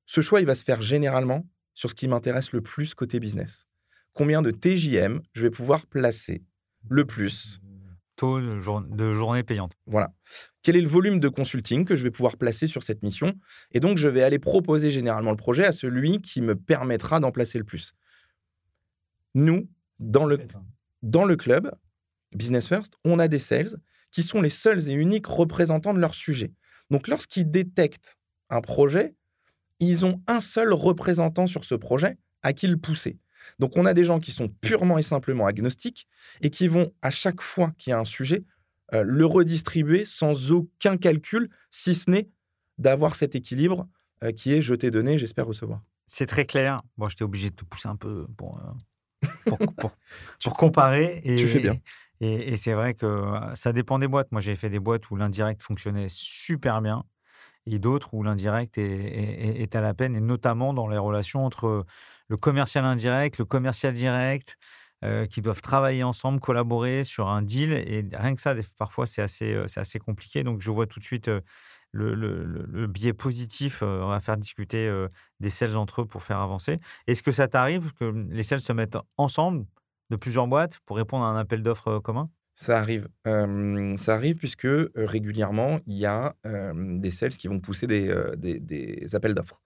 [0.05, 3.67] Ce choix, il va se faire généralement sur ce qui m'intéresse le plus côté business.
[4.13, 6.43] Combien de TJM je vais pouvoir placer
[6.89, 7.61] le plus
[8.15, 9.73] taux de, journée payante.
[9.87, 10.13] Voilà.
[10.61, 13.33] Quel est le volume de consulting que je vais pouvoir placer sur cette mission?
[13.71, 17.31] Et donc, je vais aller proposer généralement le projet à celui qui me permettra d'en
[17.31, 17.93] placer le plus.
[19.33, 19.67] Nous,
[19.99, 20.39] dans le,
[21.01, 21.73] dans le club,
[22.33, 23.77] Business First, on a des sales
[24.11, 26.53] qui sont les seuls et uniques représentants de leur sujet.
[26.91, 28.17] Donc, lorsqu'ils détectent
[28.49, 29.15] un projet,
[29.83, 33.17] ils ont un seul représentant sur ce projet à qui le pousser.
[33.59, 36.07] Donc on a des gens qui sont purement et simplement agnostiques
[36.41, 38.43] et qui vont, à chaque fois qu'il y a un sujet,
[38.93, 42.29] euh, le redistribuer sans aucun calcul, si ce n'est
[42.77, 43.87] d'avoir cet équilibre
[44.23, 45.81] euh, qui est je t'ai donné, j'espère recevoir.
[46.05, 46.81] C'est très clair.
[46.97, 49.51] Bon, j'étais obligé de te pousser un peu pour, euh,
[50.39, 51.21] pour, comparer.
[51.23, 51.77] Et, tu fais bien.
[52.19, 53.07] Et, c'est vrai que
[53.55, 54.31] ça dépend des boîtes.
[54.31, 57.03] Moi, j'ai fait des boîtes où l'indirect fonctionnait super bien
[57.65, 61.86] et d'autres où l'indirect est, à la peine, et notamment dans les relations entre
[62.28, 64.58] le commercial indirect, le commercial direct,
[65.04, 67.73] euh, qui doivent travailler ensemble, collaborer sur un deal.
[67.73, 70.43] Et rien que ça, parfois, c'est assez, euh, assez compliqué.
[70.45, 71.41] Donc, je vois tout de suite euh,
[71.91, 73.84] le, biais positif.
[73.84, 74.89] va faire discuter
[75.41, 76.80] des sales entre eux pour faire avancer.
[77.08, 79.65] Est-ce que ça t'arrive que les sales se mettent ensemble
[80.10, 82.30] de plusieurs boîtes pour répondre à un appel d'offres commun?
[82.55, 83.07] Ça arrive.
[83.25, 86.35] ça arrive puisque régulièrement, il y a
[86.75, 89.61] des sales qui vont pousser des, appels d'offres.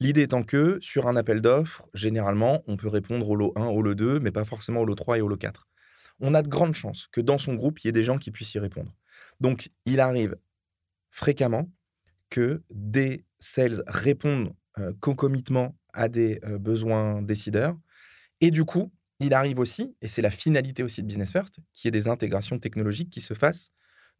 [0.00, 3.82] L'idée étant que sur un appel d'offres, généralement, on peut répondre au lot 1, au
[3.82, 5.68] lot 2, mais pas forcément au lot 3 et au lot 4.
[6.18, 8.32] On a de grandes chances que dans son groupe, il y ait des gens qui
[8.32, 8.96] puissent y répondre.
[9.40, 10.36] Donc, il arrive
[11.10, 11.70] fréquemment
[12.30, 14.54] que des sales répondent
[15.00, 17.76] concomitement à des besoins décideurs.
[18.40, 18.90] Et du coup,
[19.24, 22.08] il arrive aussi, et c'est la finalité aussi de Business First, qu'il y ait des
[22.08, 23.70] intégrations technologiques qui se fassent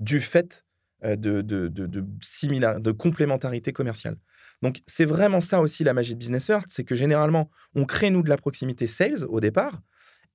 [0.01, 0.65] du fait
[1.05, 4.17] euh, de, de, de, de complémentarité commerciale.
[4.63, 8.11] Donc, c'est vraiment ça aussi la magie de Business First, c'est que généralement, on crée,
[8.11, 9.81] nous, de la proximité sales au départ,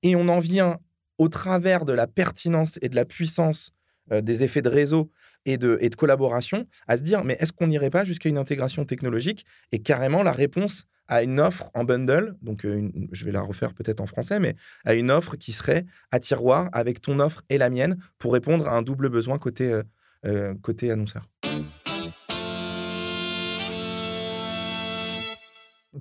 [0.02, 0.78] et on en vient
[1.18, 3.72] au travers de la pertinence et de la puissance
[4.10, 5.10] des effets de réseau
[5.44, 8.38] et de, et de collaboration à se dire, mais est-ce qu'on n'irait pas jusqu'à une
[8.38, 9.44] intégration technologique?
[9.72, 14.00] Et carrément la réponse à une offre en bundle, donc je vais la refaire peut-être
[14.00, 17.70] en français, mais à une offre qui serait à tiroir avec ton offre et la
[17.70, 19.82] mienne pour répondre à un double besoin côté, euh,
[20.26, 21.26] euh, côté annonceur.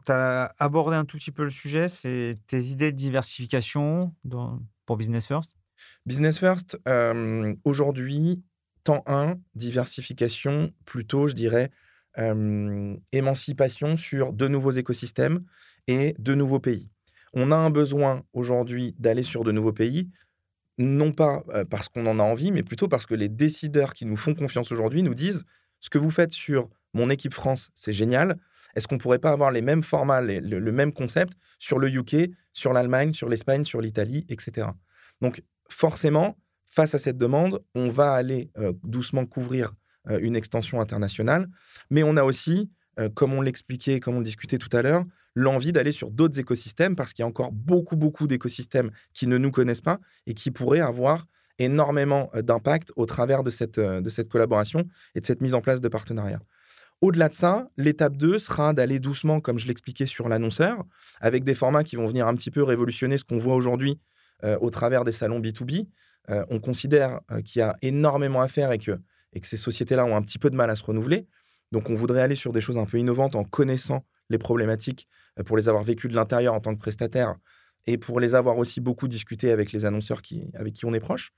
[0.06, 4.14] Tu as abordé un tout petit peu le sujet, c'est tes idées de diversification
[4.86, 5.56] pour Business First?
[6.06, 6.78] Business First,
[7.64, 8.44] aujourd'hui,
[8.84, 11.72] temps 1, diversification, plutôt, je dirais,
[13.12, 15.44] émancipation sur de nouveaux écosystèmes
[15.88, 16.90] et de nouveaux pays.
[17.34, 20.10] On a un besoin aujourd'hui d'aller sur de nouveaux pays,
[20.78, 24.18] non pas parce qu'on en a envie, mais plutôt parce que les décideurs qui nous
[24.18, 25.46] font confiance aujourd'hui nous disent
[25.80, 28.40] ce que vous faites sur mon équipe France, c'est génial.
[28.76, 32.74] Est-ce qu'on pourrait pas avoir les mêmes formats, le, même concept sur le UK, sur
[32.74, 34.68] l'Allemagne, sur l'Espagne, sur l'Italie, etc.
[35.22, 38.52] Donc forcément, face à cette demande, on va aller
[38.84, 41.48] doucement couvrir euh, une extension internationale.
[41.90, 45.72] Mais on a aussi, euh, comme on l'expliquait, comme on discutait tout à l'heure, l'envie
[45.72, 49.52] d'aller sur d'autres écosystèmes parce qu'il y a encore beaucoup, beaucoup d'écosystèmes qui ne nous
[49.52, 51.28] connaissent pas et qui pourraient avoir
[51.60, 54.84] énormément euh, d'impact au travers de cette, de cette collaboration
[55.16, 56.42] et de cette mise en place de partenariats.
[57.02, 60.84] Au-delà de ça, l'étape 2 sera d'aller doucement, comme je l'expliquais sur l'annonceur,
[61.22, 64.00] avec des formats qui vont venir un petit peu révolutionner ce qu'on voit aujourd'hui
[64.62, 65.86] au travers des salons B2B.
[66.28, 69.00] on considère qu'il y a énormément à faire et que
[69.38, 71.28] et que ces sociétés-là ont un petit peu de mal à se renouveler.
[71.72, 75.08] Donc on voudrait aller sur des choses un peu innovantes en connaissant les problématiques
[75.40, 77.36] euh, pour les avoir vécues de l'intérieur en tant que prestataire
[77.86, 81.00] et pour les avoir aussi beaucoup discuté avec les annonceurs qui, avec qui on est
[81.00, 81.34] proche.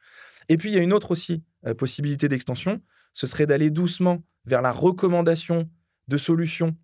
[0.47, 2.81] Et puis il y a une autre aussi euh, possibilité d'extension,
[3.11, 5.69] ce serait d'aller doucement vers la recommandation
[6.07, 6.77] de solutions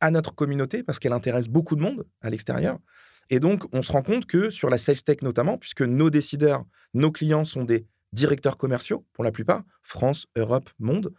[0.00, 2.78] à notre communauté parce qu'elle intéresse beaucoup de monde à l'extérieur.
[3.30, 6.64] Et donc, on se rend compte que sur la sales tech notamment, puisque nos décideurs,
[6.94, 11.12] nos clients sont des directeurs commerciaux, pour la plupart, France, Europe, monde,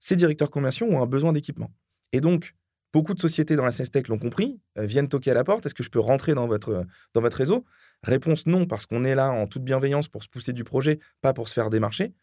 [0.00, 1.70] ces directeurs commerciaux ont un besoin d'équipement.
[2.12, 2.54] Et donc,
[2.92, 5.66] beaucoup de sociétés dans la sales tech l'ont compris, euh, viennent toquer à la porte.
[5.66, 7.64] Est-ce que je peux rentrer dans votre, dans votre réseau?
[8.02, 11.32] Réponse non, parce qu'on est là en toute bienveillance pour se pousser du projet, pas
[11.32, 12.14] pour se faire démarcher.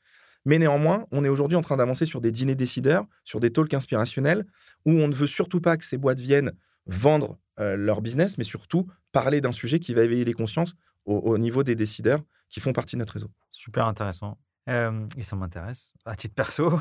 [0.45, 3.73] Mais néanmoins, on est aujourd'hui en train d'avancer sur des dîners décideurs, sur des talks
[3.73, 4.45] inspirationnels,
[4.85, 6.53] où on ne veut surtout pas que ces boîtes viennent
[6.85, 11.37] vendre euh, leur business, mais surtout parler d'un sujet qui va éveiller les consciences au
[11.37, 13.29] niveau des décideurs qui font partie de notre réseau.
[13.49, 14.37] Super intéressant.
[14.67, 16.79] et ça m'intéresse à titre perso.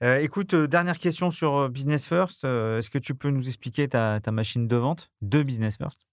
[0.20, 2.44] écoute, dernière question sur Business First.
[2.44, 6.06] Est-ce que tu peux nous expliquer ta, machine de vente de Business First?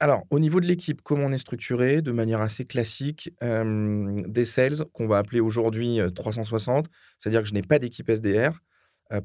[0.00, 2.02] Alors, au niveau de l'équipe, comment on est structuré?
[2.02, 7.62] De manière assez classique, des sales qu'on va appeler aujourd'hui 360, c'est-à-dire que je n'ai
[7.62, 8.58] pas d'équipe SDR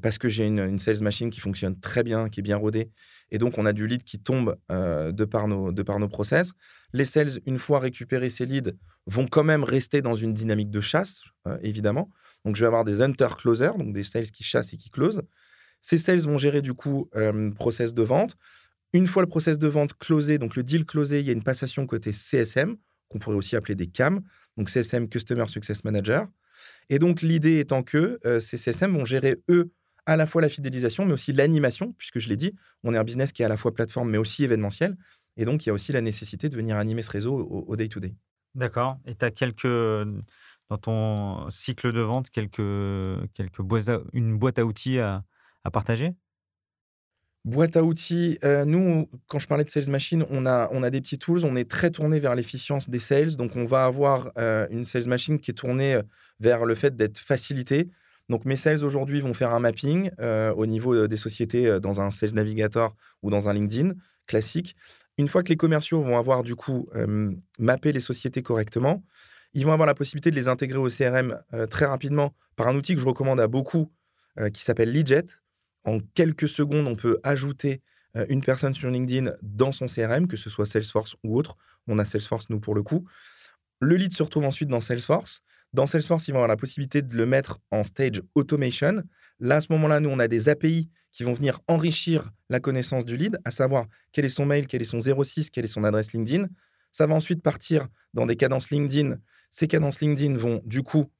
[0.02, 2.90] parce que j'ai une, sales machine qui fonctionne très bien, qui est bien rodée
[3.30, 6.08] et donc, on a du lead qui tombe euh, de, par nos, de par nos
[6.08, 6.52] process.
[6.92, 8.72] Les sales, une fois récupérés ces leads,
[9.06, 12.10] vont quand même rester dans une dynamique de chasse, euh, évidemment.
[12.44, 15.22] Donc, je vais avoir des hunter-closers, donc des sales qui chassent et qui closent.
[15.82, 18.36] Ces sales vont gérer du coup euh, process de vente.
[18.94, 21.42] Une fois le process de vente closé, donc le deal closé, il y a une
[21.42, 22.76] passation côté CSM,
[23.08, 24.22] qu'on pourrait aussi appeler des CAM,
[24.56, 26.26] donc CSM Customer Success Manager.
[26.88, 29.70] Et donc l'idée étant que ces CSM vont gérer, eux,
[30.08, 33.04] à la fois la fidélisation, mais aussi l'animation, puisque je l'ai dit, on est un
[33.04, 34.96] business qui est à la fois plateforme, mais aussi événementiel.
[35.36, 38.14] Et donc, il y a aussi la nécessité de venir animer ce réseau au day-to-day.
[38.54, 38.96] D'accord.
[39.04, 39.66] Et tu as quelques,
[40.70, 42.56] dans ton cycle de vente, quelques,
[43.34, 45.24] quelques boîtes une boîte à outils à,
[45.70, 46.14] partager?
[47.44, 50.88] Boîte à outils, euh, nous, quand je parlais de Sales Machine, on a, on a
[50.88, 53.36] des petits tools, on est très tourné vers l'efficience des sales.
[53.36, 56.02] Donc, on va avoir euh, une Sales Machine qui est tournée euh,
[56.40, 57.90] vers le fait d'être facilité.
[58.28, 61.80] Donc mes sales aujourd'hui vont faire un mapping euh, au niveau euh, des sociétés euh,
[61.80, 63.94] dans un Sales Navigator ou dans un LinkedIn
[64.26, 64.76] classique.
[65.16, 66.88] Une fois que les commerciaux vont avoir du coup
[67.58, 69.02] mappé les sociétés correctement,
[69.52, 72.94] ils vont avoir la possibilité de les intégrer au CRM très rapidement par un outil
[72.94, 73.90] que je recommande à beaucoup
[74.54, 75.26] qui s'appelle Leadjet.
[75.84, 77.82] En quelques secondes, on peut ajouter
[78.28, 81.56] une personne sur LinkedIn dans son CRM, que ce soit Salesforce ou autre.
[81.88, 83.04] On a Salesforce, nous, pour le coup.
[83.80, 85.42] Le lead se retrouve ensuite dans Salesforce.
[85.72, 89.02] Dans Salesforce, ils vont avoir la possibilité de le mettre en stage automation.
[89.40, 93.04] Là, à ce moment-là, nous, on a des API qui vont venir enrichir la connaissance
[93.04, 95.84] du lead, à savoir quel est son mail, quel est son 06, quelle est son
[95.84, 96.46] adresse LinkedIn.
[96.90, 99.16] Ça va ensuite partir dans des cadences LinkedIn.
[99.50, 101.10] Ces cadences LinkedIn vont du coup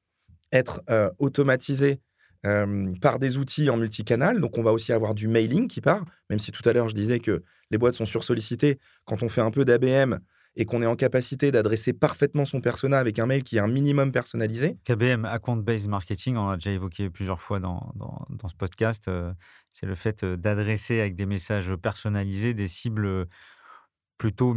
[0.51, 2.01] être euh, automatisées
[2.45, 4.41] euh, par des outils en multicanal.
[4.41, 6.95] Donc, on va aussi avoir du mailing qui part, même si tout à l'heure, je
[6.95, 8.79] disais que les boîtes sont sursollicitées.
[9.05, 10.19] Quand on fait un peu d'ABM
[10.59, 13.67] et qu'on est en capacité d'adresser parfaitement son persona avec un mail qui est un
[13.67, 14.77] minimum personnalisé.
[14.83, 19.33] KBM, Account Based Marketing, on l'a déjà évoqué plusieurs fois dans, dans, ce podcast, euh,
[19.71, 23.27] c'est le fait d'adresser avec des messages personnalisés des cibles
[24.17, 24.53] plutôt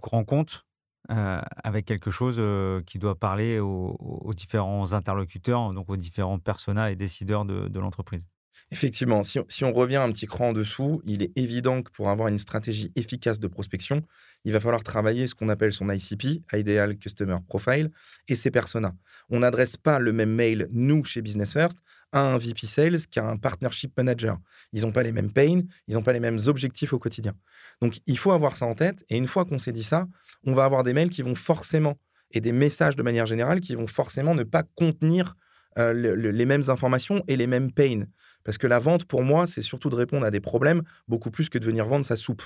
[0.00, 0.64] grand compte
[1.10, 6.90] euh, avec quelque chose euh, qui doit parler aux, différents interlocuteurs, donc aux différents personas
[6.90, 8.28] et décideurs de, l'entreprise.
[8.70, 12.28] Effectivement, si, on revient un petit cran en dessous, il est évident que pour avoir
[12.28, 14.02] une stratégie efficace de prospection,
[14.44, 17.90] il va falloir travailler ce qu'on appelle son ICP, Ideal Customer Profile,
[18.28, 18.94] et ses personas.
[19.28, 21.78] On n'adresse pas le même mail, nous, chez Business First,
[22.12, 24.38] à un VP Sales qu'à un Partnership Manager.
[24.72, 27.34] Ils n'ont pas les mêmes pains, ils n'ont pas les mêmes objectifs au quotidien.
[27.80, 29.04] Donc, il faut avoir ça en tête.
[29.08, 30.06] Et une fois qu'on s'est dit ça,
[30.44, 31.98] on va avoir des mails qui vont forcément,
[32.32, 35.36] et des messages de manière générale, qui vont forcément ne pas contenir
[35.78, 38.04] euh, les mêmes informations et les mêmes pains.
[38.44, 41.48] Parce que la vente, pour moi, c'est surtout de répondre à des problèmes, beaucoup plus
[41.48, 42.42] que de venir vendre sa soupe.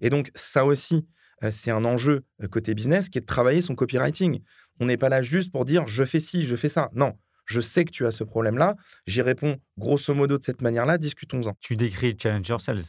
[0.00, 1.06] Et donc, ça aussi,
[1.42, 4.40] euh, c'est un enjeu euh, côté business qui est de travailler son copywriting.
[4.80, 6.90] On n'est pas là juste pour dire je fais ci, je fais ça.
[6.94, 7.14] Non,
[7.46, 8.76] je sais que tu as ce problème-là.
[9.06, 10.98] J'y réponds grosso modo de cette manière-là.
[10.98, 11.56] Discutons-en.
[11.60, 12.82] Tu décris Challenger Sales.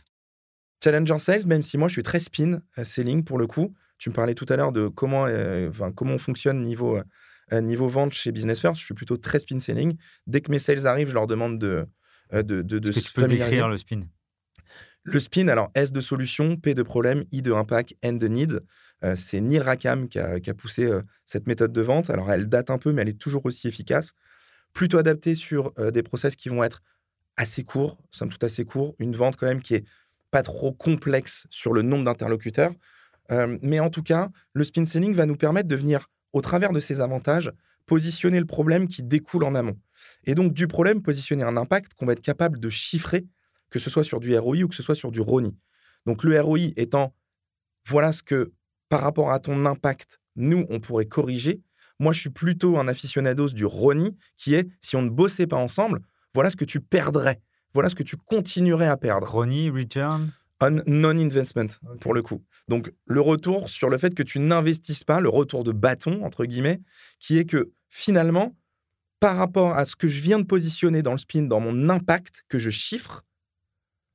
[0.83, 3.73] Challenger Sales, même si moi je suis très spin euh, selling pour le coup.
[3.97, 5.25] Tu me parlais tout à l'heure de comment,
[5.95, 6.99] comment on fonctionne niveau,
[7.53, 8.81] niveau vente chez Business First.
[8.81, 9.95] Je suis plutôt très spin selling.
[10.27, 11.87] Dès que mes sales arrivent, je leur demande de,
[12.31, 14.01] de, de, de tu peux décrire le spin?
[15.03, 18.63] Le spin, alors S de solution, P de problème, I de impact, N de need.
[19.03, 22.09] Euh, c'est Neil Rackham qui a, poussé euh, cette méthode de vente.
[22.09, 24.13] Alors elle date un peu, mais elle est toujours aussi efficace.
[24.73, 26.81] Plutôt adaptée sur euh, des process qui vont être
[27.37, 28.95] assez courts, somme toute assez courts.
[28.97, 29.85] Une vente quand même qui est
[30.31, 32.73] pas trop complexe sur le nombre d'interlocuteurs.
[33.29, 36.79] mais en tout cas, le spin selling va nous permettre de venir, au travers de
[36.79, 37.51] ces avantages,
[37.85, 39.77] positionner le problème qui découle en amont.
[40.25, 43.25] Et donc du problème, positionner un impact qu'on va être capable de chiffrer
[43.69, 45.53] que ce soit sur du ROI ou que ce soit sur du RONI.
[46.05, 47.13] Donc le ROI étant,
[47.87, 48.53] voilà ce que
[48.89, 51.61] par rapport à ton impact, nous, on pourrait corriger.
[51.99, 55.57] Moi, je suis plutôt un aficionados du RONI, qui est, si on ne bossait pas
[55.57, 56.01] ensemble,
[56.33, 57.41] voilà ce que tu perdrais.
[57.73, 59.27] Voilà ce que tu continuerais à perdre.
[59.27, 60.31] RONI, return?
[60.61, 61.67] On non-investment,
[61.99, 62.41] pour le coup.
[62.69, 66.45] Donc, le retour sur le fait que tu n'investisses pas, le retour de bâton, entre
[66.45, 66.79] guillemets,
[67.19, 68.53] qui est que finalement,
[69.21, 72.43] par rapport à ce que je viens de positionner dans le spin, dans mon impact
[72.49, 73.23] que je chiffre,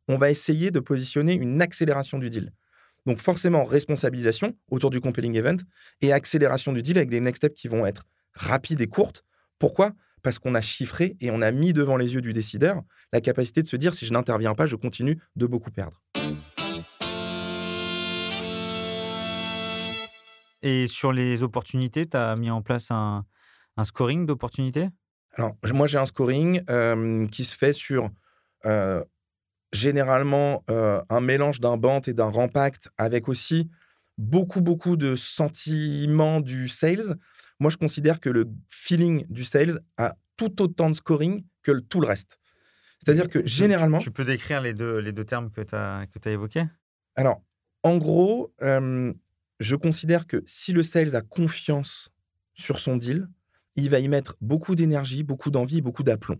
[0.06, 2.52] on va essayer de positionner une accélération du deal.
[3.06, 5.56] Donc forcément, responsabilisation autour du compelling event
[6.02, 9.24] et accélération du deal avec des next steps qui vont être rapides et courtes.
[9.58, 9.92] Pourquoi?
[10.22, 12.82] Parce qu'on a chiffré et on a mis devant les yeux du décideur
[13.14, 16.02] la capacité de se dire si je n'interviens pas, je continue de beaucoup perdre.
[20.60, 23.24] Et sur les opportunités, tu as mis en place un,
[23.84, 24.88] scoring d'opportunités?
[25.34, 28.10] Alors, moi, j'ai un scoring euh, qui se fait sur
[28.66, 29.04] euh,
[29.72, 33.70] généralement euh, un mélange d'un band et d'un rampact avec aussi
[34.18, 37.16] beaucoup, beaucoup de sentiments du sales.
[37.60, 42.00] Moi, je considère que le feeling du sales a tout autant de scoring que tout
[42.00, 42.40] le reste.
[42.98, 43.98] C'est-à-dire que généralement.
[43.98, 46.64] Tu, peux décrire les deux, les deux termes que tu as, que as évoqués?
[47.14, 47.42] Alors,
[47.82, 52.10] en gros, je considère que si le sales a confiance
[52.54, 53.28] sur son deal,
[53.80, 56.38] il va y mettre beaucoup d'énergie, beaucoup d'envie, beaucoup d'aplomb.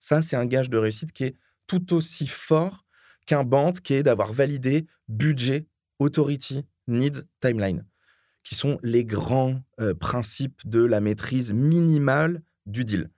[0.00, 2.86] Ça, c'est un gage de réussite qui est tout aussi fort
[3.26, 5.66] qu'un band qui est d'avoir validé budget,
[5.98, 7.84] authority, need, timeline,
[8.42, 13.10] qui sont les grands euh, principes de la maîtrise minimale du deal.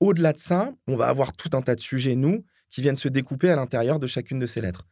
[0.00, 3.08] Au-delà de ça, on va avoir tout un tas de sujets, nous, qui viennent se
[3.08, 4.86] découper à l'intérieur de chacune de ces lettres.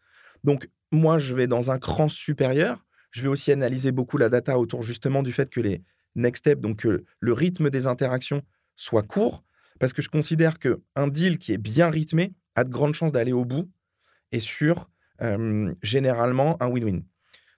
[0.45, 2.87] Donc, moi, je vais dans un cran supérieur.
[3.11, 5.83] Je vais aussi analyser beaucoup la data autour justement du fait que les
[6.17, 8.43] next steps, donc que le rythme des interactions
[8.75, 9.45] soit court,
[9.79, 13.33] parce que je considère qu'un deal qui est bien rythmé a de grandes chances d'aller
[13.33, 13.71] au bout
[14.33, 14.89] et sur
[15.83, 17.03] généralement un win-win.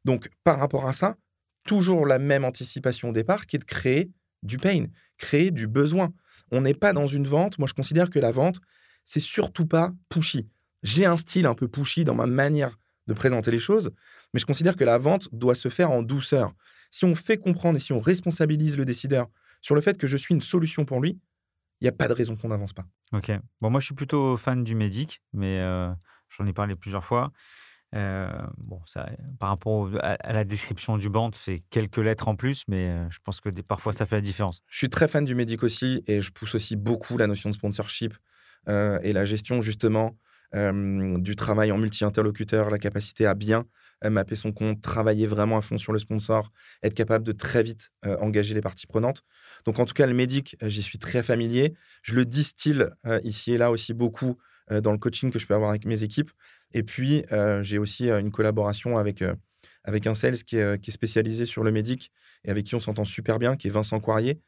[0.05, 1.17] Donc, par rapport à ça,
[1.65, 4.11] toujours la même anticipation au départ qui est de créer
[4.43, 6.13] du pain, créer du besoin.
[6.51, 7.59] On n'est pas dans une vente.
[7.59, 8.61] Moi, je considère que la vente,
[9.05, 10.49] c'est surtout pas pushy.
[10.83, 13.91] J'ai un style un peu pushy dans ma manière de présenter les choses,
[14.33, 16.55] mais je considère que la vente doit se faire en douceur.
[16.91, 19.29] Si on fait comprendre et si on responsabilise le décideur
[19.61, 21.19] sur le fait que je suis une solution pour lui,
[21.81, 22.85] il n'y a pas de raison qu'on n'avance pas.
[23.13, 23.31] Ok.
[23.61, 25.91] Bon, moi, je suis plutôt fan du médic, mais euh,
[26.29, 27.33] j'en ai parlé plusieurs fois.
[27.95, 28.29] Euh,
[28.59, 29.09] bon, ça,
[29.39, 33.19] par rapport à, la description du band, c'est quelques lettres en plus, mais euh, je
[33.25, 34.61] pense que parfois ça fait la différence.
[34.67, 37.55] Je suis très fan du médic aussi, et je pousse aussi beaucoup la notion de
[37.55, 38.15] sponsorship
[38.67, 40.15] et la gestion justement
[40.53, 43.65] du travail en multi-interlocuteur, la capacité à bien
[44.05, 47.91] mapper son compte, travailler vraiment à fond sur le sponsor, être capable de très vite
[48.05, 49.23] engager les parties prenantes.
[49.65, 51.75] Donc en tout cas, le médic, j'y suis très familier.
[52.03, 52.87] Je le distille
[53.25, 54.39] ici et là aussi beaucoup
[54.71, 56.31] dans le coaching que je peux avoir avec mes équipes.
[56.73, 57.25] Et puis,
[57.63, 59.25] j'ai aussi une collaboration avec,
[59.85, 62.13] avec un sales qui est, qui est, spécialisé sur le médic
[62.45, 64.41] et avec qui on s'entend super bien, qui est Vincent Coirier,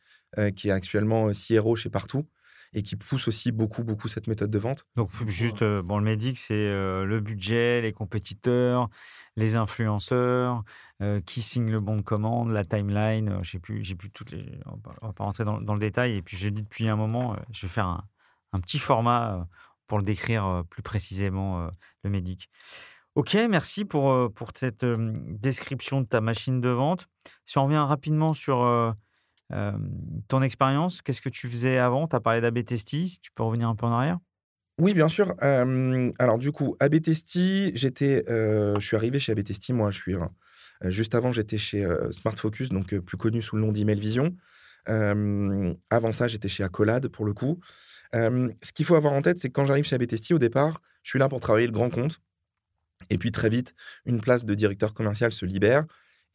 [0.55, 2.27] qui est actuellement CRO chez Partout
[2.73, 4.87] et qui pousse aussi beaucoup, beaucoup cette méthode de vente.
[4.97, 8.89] Donc, juste, bon, le médic, c'est le budget, les compétiteurs,
[9.37, 10.63] les influenceurs,
[11.27, 13.41] qui signe le bon de commande, la timeline.
[13.43, 14.61] je sais plus, j'ai plus toutes les.
[14.67, 16.17] On va, va pas rentrer dans, dans, le détail.
[16.17, 18.05] Et puis, j'ai dit depuis un moment, je vais faire un,
[18.53, 19.49] un petit format
[19.87, 21.69] pour le décrire plus précisément,
[22.05, 22.49] le médic.
[23.17, 27.09] Ok, merci pour, pour cette description de ta machine de vente.
[27.45, 28.95] Si on revient rapidement sur
[30.29, 32.07] ton expérience, qu'est-ce que tu faisais avant?
[32.07, 34.19] Tu as parlé d'ABTST, tu peux revenir un peu en arrière
[34.79, 35.35] oui, bien sûr.
[35.43, 40.15] alors, du coup, ABTST, j'étais, je suis arrivé chez ABTST, moi, je suis.
[40.85, 44.35] juste avant, j'étais chez Smart Focus, donc plus connu sous le nom d'Email Vision.
[44.87, 47.61] avant ça, j'étais chez Accolade, pour le coup.
[48.15, 51.11] ce qu'il faut avoir en tête, c'est que quand j'arrive chez ABTST, au départ, je
[51.11, 52.23] suis là pour travailler le grand compte.
[53.11, 53.75] Et puis, très vite,
[54.07, 55.85] une place de directeur commercial se libère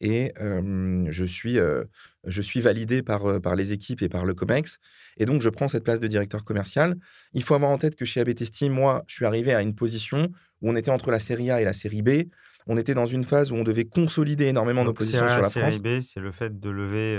[0.00, 1.58] et je, suis,
[2.24, 4.78] je suis validé par, par les équipes et par le COMEX.
[5.16, 6.96] Et donc, je prends cette place de directeur commercial.
[7.32, 10.30] Il faut avoir en tête que chez ABTST, moi, je suis arrivé à une position
[10.62, 12.10] où on était entre la série A et la série B.
[12.66, 15.78] On était dans une phase où on devait consolider énormément nos positions sur la série
[15.78, 15.82] France.
[15.82, 17.18] B, c'est le fait de lever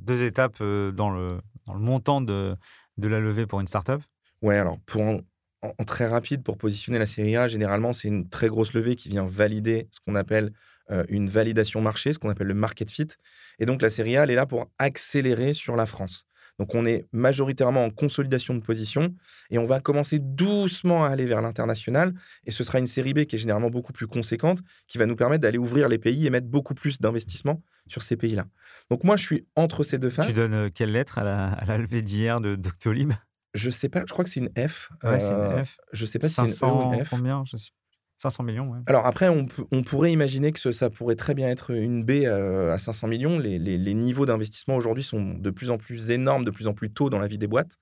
[0.00, 2.56] deux étapes dans, le, dans le montant de,
[2.96, 4.02] de la levée pour une startup?
[4.42, 5.20] Ouais, alors pour en,
[5.62, 9.08] en, très rapide, pour positionner la série A, généralement, c'est une très grosse levée qui
[9.08, 10.52] vient valider ce qu'on appelle
[10.90, 13.08] euh, une validation marché, ce qu'on appelle le market fit.
[13.58, 16.24] Et donc, la série A, elle est là pour accélérer sur la France.
[16.58, 19.14] Donc, on est majoritairement en consolidation de position
[19.50, 22.14] et on va commencer doucement à aller vers l'international.
[22.46, 24.58] Et ce sera une série B qui est généralement beaucoup plus conséquente,
[24.88, 28.16] qui va nous permettre d'aller ouvrir les pays et mettre beaucoup plus d'investissement sur ces
[28.16, 28.46] pays-là.
[28.90, 30.26] Donc, moi, je suis entre ces deux phases.
[30.26, 33.12] Tu donnes euh, quelle lettre à la, à la levée d'hier de Doctolib?
[33.54, 34.90] Je sais pas, je crois que c'est une F.
[35.04, 35.78] Ouais, c'est une euh, F.
[35.92, 37.10] Je sais pas si c'est une E ou une F.
[37.10, 37.44] Combien?
[37.46, 37.70] Je sais
[38.18, 38.78] 500 millions, ouais.
[38.86, 42.74] Alors après, on, on, pourrait imaginer que ça pourrait très bien être une B euh,
[42.74, 43.38] à 500 millions.
[43.38, 46.74] Les, les, les niveaux d'investissement aujourd'hui sont de plus en plus énormes, de plus en
[46.74, 47.78] plus tôt dans la vie des boîtes.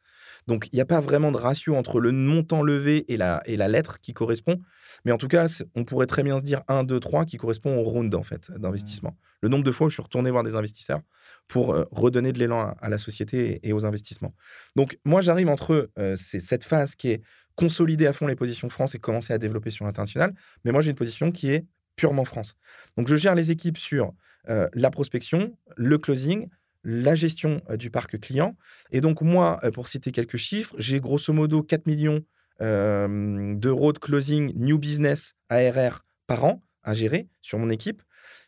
[0.46, 3.56] Donc il n'y a pas vraiment de ratio entre le montant levé et la, et
[3.56, 4.60] la lettre qui correspond.
[5.04, 7.76] Mais en tout cas, on pourrait très bien se dire 1, 2, 3 qui correspond
[7.78, 9.16] au round en fait d'investissement.
[9.40, 11.00] Le nombre de fois où je suis retourné voir des investisseurs
[11.48, 14.34] pour euh, redonner de l'élan à, la société et, aux investissements.
[14.74, 17.22] Donc moi, j'arrive entre euh, cette phase qui est
[17.56, 20.34] consolider à fond les positions France et commencer à développer sur l'international.
[20.64, 22.56] Mais moi, j'ai une position qui est purement France.
[22.96, 24.12] Donc, je gère les équipes sur
[24.48, 26.48] euh, la prospection, le closing,
[26.84, 28.56] la gestion euh, du parc client.
[28.92, 32.22] Et donc, moi, euh, pour citer quelques chiffres, j'ai grosso modo 4 millions
[32.58, 38.02] d'euros de closing new business ARR par an à gérer sur mon équipe.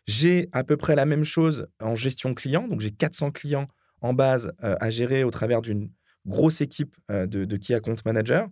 [0.06, 2.66] J'ai à peu près la même chose en gestion client.
[2.68, 3.68] Donc, j'ai 400 clients
[4.00, 5.90] en base à gérer au travers d'une
[6.26, 8.48] grosse équipe de, de Key Account Manager.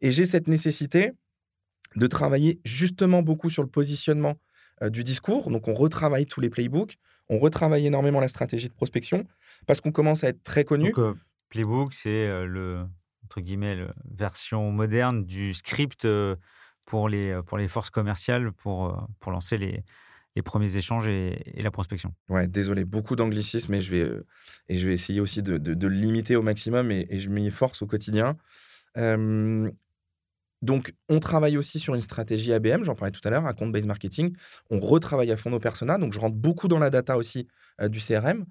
[0.00, 1.12] Et j'ai cette nécessité
[1.96, 4.36] de travailler justement beaucoup sur le positionnement
[4.82, 5.50] du discours.
[5.50, 6.96] Donc, on retravaille tous les playbooks,
[7.28, 9.26] on retravaille énormément la stratégie de prospection
[9.66, 10.92] parce qu'on commence à être très connu.
[10.92, 11.16] Donc,
[11.48, 12.86] playbook, c'est le
[13.24, 16.06] entre guillemets la version moderne du script
[16.84, 19.84] pour les pour les forces commerciales pour pour lancer les
[20.36, 22.12] les premiers échanges et, la prospection.
[22.28, 24.12] Ouais, désolé, beaucoup d'anglicisme et je vais
[24.68, 27.86] et je vais essayer aussi de, de, limiter au maximum et, je m'y force au
[27.86, 28.36] quotidien
[30.62, 33.70] donc, on travaille aussi sur une stratégie ABM, j'en parlais tout à l'heure, à compte
[33.70, 34.34] based marketing.
[34.70, 37.46] On retravaille à fond nos personas, donc je rentre beaucoup dans la data aussi
[37.80, 38.44] du CRM.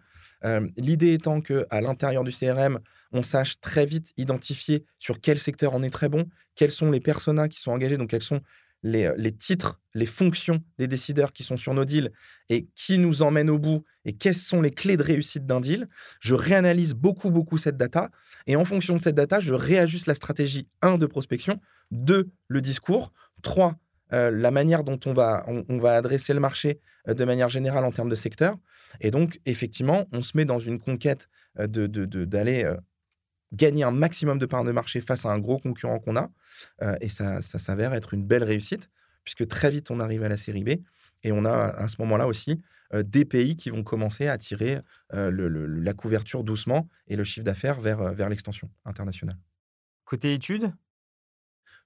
[0.78, 2.80] L'idée étant que à l'intérieur du CRM,
[3.12, 6.26] on sache très vite identifier sur quel secteur on est très bon,
[6.56, 8.42] quels sont les personas qui sont engagés, donc quels sont
[8.88, 12.12] les, les, titres, les fonctions des décideurs qui sont sur nos deals
[12.50, 15.88] et qui nous emmènent au bout et quelles sont les clés de réussite d'un deal.
[16.20, 18.10] Je réanalyse beaucoup, beaucoup cette data
[18.46, 21.60] et en fonction de cette data, je réajuste la stratégie 1 de prospection,
[21.92, 23.14] 2 le discours,
[23.44, 23.76] 3
[24.14, 26.80] euh, la manière dont on va, on, va adresser le marché
[27.10, 28.56] euh, de manière générale en termes de secteur.
[29.02, 31.28] Et donc, effectivement, on se met dans une conquête
[31.60, 32.72] euh, de, d'aller
[33.54, 36.30] gagner un maximum de parts de marché face à un gros concurrent qu'on a.
[36.82, 38.90] Euh, et ça, ça s'avère être une belle réussite,
[39.24, 40.70] puisque très vite, on arrive à la série B.
[41.24, 42.62] Et on a à ce moment-là aussi
[42.94, 44.82] euh, des pays qui vont commencer à tirer
[45.14, 45.32] euh,
[45.82, 49.38] la couverture doucement et le chiffre d'affaires vers, vers l'extension internationale.
[50.06, 50.72] Côté études?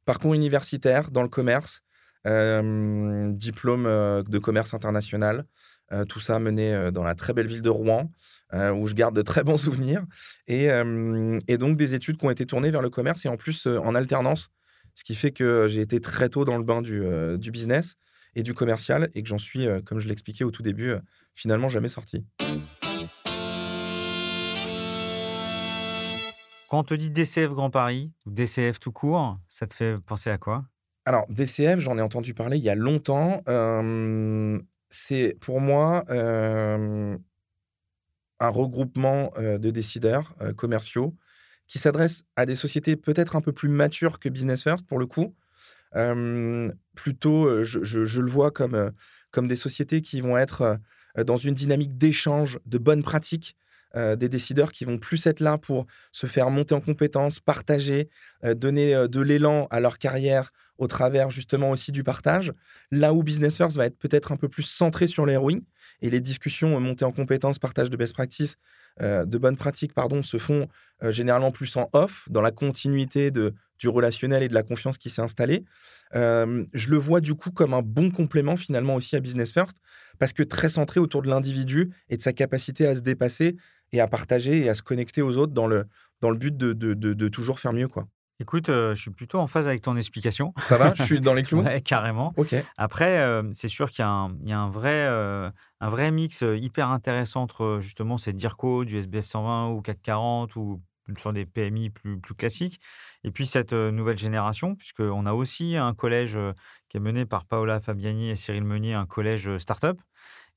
[0.05, 1.83] Parcours universitaire dans le commerce,
[2.25, 5.45] diplôme de commerce international,
[5.91, 8.11] euh, tout ça mené euh, dans la très belle ville de Rouen,
[8.53, 10.03] euh, où je garde de très bons souvenirs.
[10.47, 10.67] Et,
[11.57, 14.49] donc des études qui ont été tournées vers le commerce et en plus en alternance
[14.95, 17.03] Ce qui fait que j'ai été très tôt dans le bain du,
[17.37, 17.95] du business
[18.35, 20.93] et du commercial et que j'en suis, comme je l'expliquais au tout début,
[21.35, 22.25] finalement jamais sorti.
[26.71, 30.29] Quand on te dit DCF Grand Paris ou DCF tout court, ça te fait penser
[30.29, 30.63] à quoi?
[31.03, 33.41] Alors, DCF, j'en ai entendu parler il y a longtemps.
[33.49, 34.59] Euh,
[34.91, 37.17] c'est pour moi un
[38.49, 41.15] regroupement de décideurs commerciaux
[41.67, 45.05] qui s'adresse à des sociétés peut-être un peu plus matures que Business First pour le
[45.07, 45.33] coup.
[46.95, 48.91] Plutôt, je, le vois comme,
[49.31, 50.77] comme des sociétés qui vont être
[51.25, 53.55] dans une dynamique d'échange de bonnes pratiques,
[53.95, 58.09] des décideurs qui vont plus être là pour se faire monter en compétences, partager,
[58.43, 60.51] donner de l'élan à leur carrière
[60.81, 62.51] au travers justement aussi du partage.
[62.89, 65.37] Là où Business First va être peut-être un peu plus centré sur les
[66.01, 68.57] et les discussions euh, montées en compétences, partage de best practices,
[68.99, 70.67] euh, de bonnes pratiques, pardon, se font
[71.03, 74.97] euh, généralement plus en off, dans la continuité de, du relationnel et de la confiance
[74.97, 75.63] qui s'est installée.
[76.13, 79.77] Je le vois du coup comme un bon complément finalement aussi à Business First,
[80.19, 83.55] parce que très centré autour de l'individu et de sa capacité à se dépasser
[83.93, 85.85] et à partager et à se connecter aux autres dans le,
[86.21, 87.87] dans le but de, de, de- de toujours faire mieux.
[87.87, 88.07] quoi.
[88.41, 90.51] Écoute, euh, je suis plutôt en phase avec ton explication.
[90.63, 92.33] Ça va Je suis dans les clous Ouais, carrément.
[92.37, 92.55] Ok.
[92.75, 95.89] Après, euh, c'est sûr qu'il y a un, il y a un vrai, euh, un
[95.89, 100.81] vrai mix hyper intéressant entre justement ces DIRCO, du SBF 120 ou CAC 40 ou
[101.17, 102.79] sur des PMI plus, plus classiques.
[103.23, 106.39] Et puis cette nouvelle génération, puisqu'on a aussi un collège
[106.89, 109.99] qui est mené par Paola Fabiani et Cyril Meunier, un collège startup.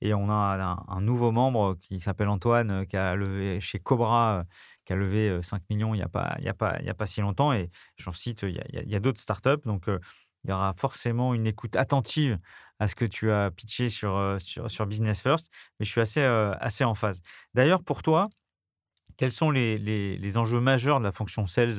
[0.01, 4.45] Et on a un, un nouveau membre qui s'appelle Antoine, qui a levé chez Cobra,
[4.85, 7.53] qui a levé euh, 5 millions il n'y a, pas- a, a pas si longtemps.
[7.53, 9.63] Et j'en cite, il y a, d'autres startups.
[9.65, 12.39] Donc, il y aura forcément une écoute attentive
[12.79, 15.51] à ce que tu as pitché sur, sur, sur Business First.
[15.79, 17.21] Mais je suis assez, assez en phase.
[17.55, 18.29] D'ailleurs, pour toi,
[19.17, 21.73] quels sont les, les- les enjeux majeurs de la fonction sales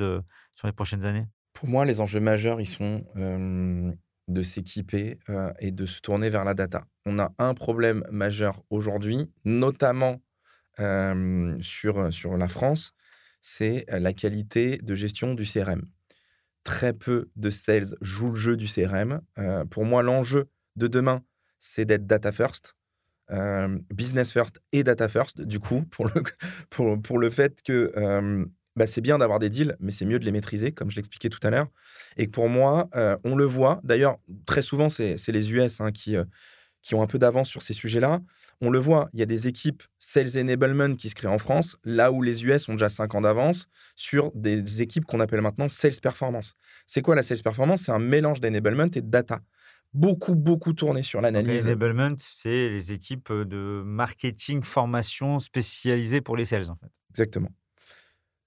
[0.55, 1.25] sur les prochaines années?
[1.53, 5.19] Pour moi, les enjeux majeurs, ils sont de s'équiper
[5.59, 6.85] et de se tourner vers la data.
[7.05, 10.21] On a un problème majeur aujourd'hui, notamment
[10.77, 12.94] sur, sur la France,
[13.47, 15.83] c'est la qualité de gestion du CRM.
[16.63, 19.21] Très peu de sales jouent le jeu du CRM.
[19.69, 21.23] Pour moi, l'enjeu de demain,
[21.59, 22.75] c'est d'être data first.
[23.91, 26.23] business first et data first, du coup, pour le,
[26.71, 27.93] pour, pour le fait que
[28.75, 31.29] bah, c'est bien d'avoir des deals, mais c'est mieux de les maîtriser, comme je l'expliquais
[31.29, 31.67] tout à l'heure.
[32.17, 32.89] Et pour moi,
[33.23, 34.17] on le voit, d'ailleurs,
[34.47, 36.17] très souvent, c'est les US hein, qui,
[36.86, 38.21] qui ont un peu d'avance sur ces sujets-là.
[38.61, 41.77] On le voit, il y a des équipes Sales Enablement qui se créent en France,
[41.83, 45.67] là où les US ont déjà 5 ans d'avance sur des équipes qu'on appelle maintenant
[45.67, 46.53] Sales Performance.
[46.86, 47.81] C'est quoi la Sales Performance?
[47.81, 49.39] C'est un mélange d'enablement et de data.
[49.95, 51.65] Beaucoup, beaucoup tourné sur l'analyse.
[51.65, 56.91] L'enablement, c'est les équipes de marketing, formation spécialisées pour les sales, en fait.
[57.09, 57.49] Exactement.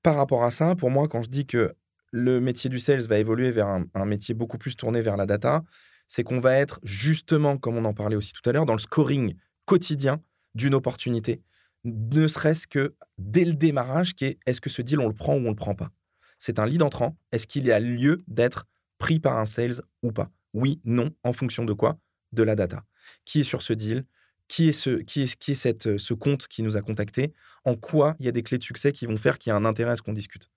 [0.05, 1.74] Par rapport à ça, pour moi, quand je dis que
[2.12, 5.26] le métier du sales va évoluer vers un, un métier beaucoup plus tourné vers la
[5.26, 5.64] data,
[6.09, 8.78] c'est qu'on va être justement, comme on en parlait aussi tout à l'heure, dans le
[8.80, 9.36] scoring
[9.66, 10.22] quotidien
[10.54, 11.42] d'une opportunité,
[11.84, 15.34] ne serait-ce que dès le démarrage, qui est est-ce que ce deal, on le prend
[15.34, 15.90] ou on le prend pas?
[16.38, 17.16] C'est un lead entrant.
[17.32, 18.66] Est-ce qu'il y a lieu d'être
[18.98, 20.30] pris par un sales ou pas?
[20.54, 21.98] Oui, non, en fonction de quoi?
[22.32, 22.84] De la data.
[23.24, 24.04] Qui est sur ce deal?
[24.48, 27.34] Qui est, ce, qui est, qui est cette, ce compte qui nous a contacté
[27.64, 29.56] En quoi il y a des clés de succès qui vont faire qu'il y a
[29.56, 30.50] un intérêt à ce qu'on discute?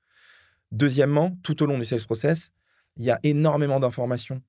[0.71, 2.51] Deuxièmement, tout au long du sales process,
[2.95, 4.41] il y a énormément d'informations euh,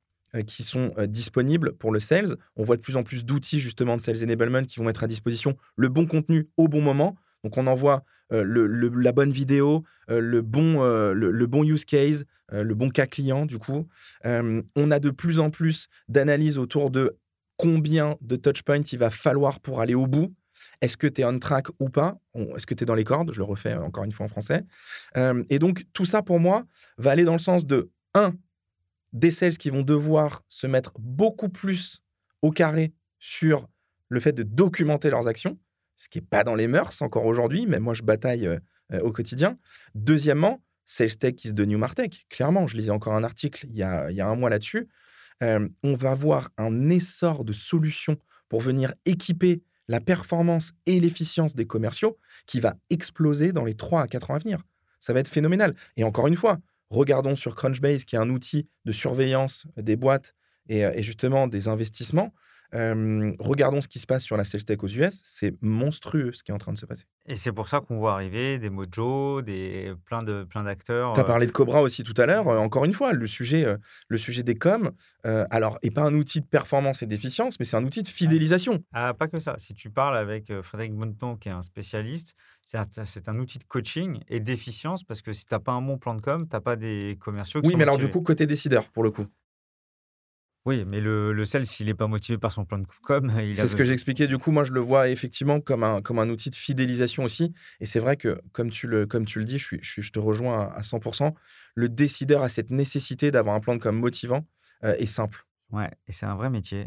[0.43, 2.37] qui sont euh, disponibles pour le sales.
[2.57, 5.09] On voit de plus en plus d'outils justement de sales enablement qui vont mettre à
[5.09, 7.17] disposition le bon contenu au bon moment.
[7.45, 8.45] Donc on envoie euh,
[8.95, 13.59] la bonne vidéo, euh, le, bon, euh, use case, euh, le bon cas client du
[13.59, 13.89] coup.
[14.25, 17.17] Euh, on a de plus en plus d'analyses autour de
[17.57, 20.35] combien de touchpoints il va falloir pour aller au bout.
[20.81, 22.19] Est-ce que tu es on track ou pas?
[22.35, 23.33] Est-ce que tu es dans les cordes?
[23.33, 24.65] Je le refais euh, encore une fois en français.
[25.17, 26.65] Euh, et donc, tout ça, pour moi,
[26.99, 28.35] va aller dans le sens de, un,
[29.13, 32.03] des sales qui vont devoir se mettre beaucoup plus
[32.41, 33.69] au carré sur
[34.09, 35.59] le fait de documenter leurs actions,
[35.97, 39.13] ce qui n'est pas dans les mœurs encore aujourd'hui, mais moi, je bataille euh, au
[39.13, 39.59] quotidien.
[39.95, 42.27] Deuxièmement, Sales Tech is the new Martech.
[42.29, 44.89] Clairement, je lisais encore un article il y a, un mois là-dessus.
[45.43, 48.17] Euh, on va voir un essor de solutions
[48.49, 54.03] pour venir équiper la performance et l'efficience des commerciaux qui va exploser dans les 3
[54.03, 54.63] à 4 ans à venir.
[55.01, 55.75] Ça va être phénoménal.
[55.97, 56.59] Et encore une fois,
[56.93, 60.35] regardons sur Crunchbase, qui est un outil de surveillance des boîtes
[60.69, 62.33] et, euh, justement des investissements.
[62.73, 65.21] Regardons ce qui se passe sur la sales tech aux US.
[65.25, 67.05] C'est monstrueux ce qui est en train de se passer.
[67.27, 71.13] Et c'est pour ça qu'on voit arriver des Mojo, des, plein, de, plein d'acteurs.
[71.13, 72.47] Tu as parlé de Cobra aussi tout à l'heure.
[72.47, 73.67] encore une fois, le sujet,
[74.09, 74.93] le sujet des coms,
[75.25, 78.83] alors, n'est pas un outil de performance et d'efficience, mais c'est un outil de fidélisation.
[78.93, 79.55] Ah, pas que ça.
[79.59, 83.59] Si tu parles avec Frédéric Bonneton, qui est un spécialiste, c'est un, c'est un outil
[83.59, 86.47] de coaching et d'efficience parce que si tu n'as pas un bon plan de com,
[86.49, 89.11] tu n'as pas des commerciaux qui Oui, mais alors du coup, côté décideur, pour le
[89.11, 89.27] coup.
[90.65, 93.55] Oui, mais le, le sel, s'il n'est pas motivé par son plan de com, il
[93.55, 94.29] C'est ce que j'expliquais.
[94.29, 97.53] Du coup, moi, je le vois effectivement comme un, comme un outil de fidélisation aussi.
[97.81, 100.21] Et c'est vrai que, comme tu le, comme tu le dis, je, suis, je, te
[100.21, 101.35] rejoins à, 100%.
[101.75, 104.47] Le décideur a cette nécessité d'avoir un plan de com motivant
[104.85, 105.47] euh, et simple.
[105.73, 106.87] Ouais, et c'est un vrai métier.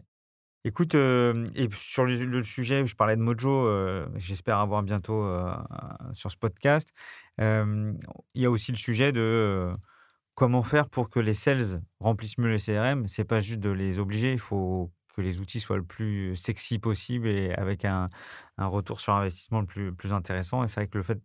[0.63, 5.29] Écoute, euh, et sur le, sujet où je parlais de Mojo, euh, j'espère avoir bientôt
[6.13, 6.91] sur ce podcast,
[7.37, 7.95] il
[8.35, 9.75] y a aussi le sujet de
[10.35, 13.99] comment faire pour que les sales remplissent mieux les CRM C'est pas juste de les
[13.99, 18.09] obliger, il faut que les outils soient le plus sexy possible et avec un,
[18.57, 20.63] retour sur investissement le plus, intéressant.
[20.63, 21.19] Et c'est vrai que le fait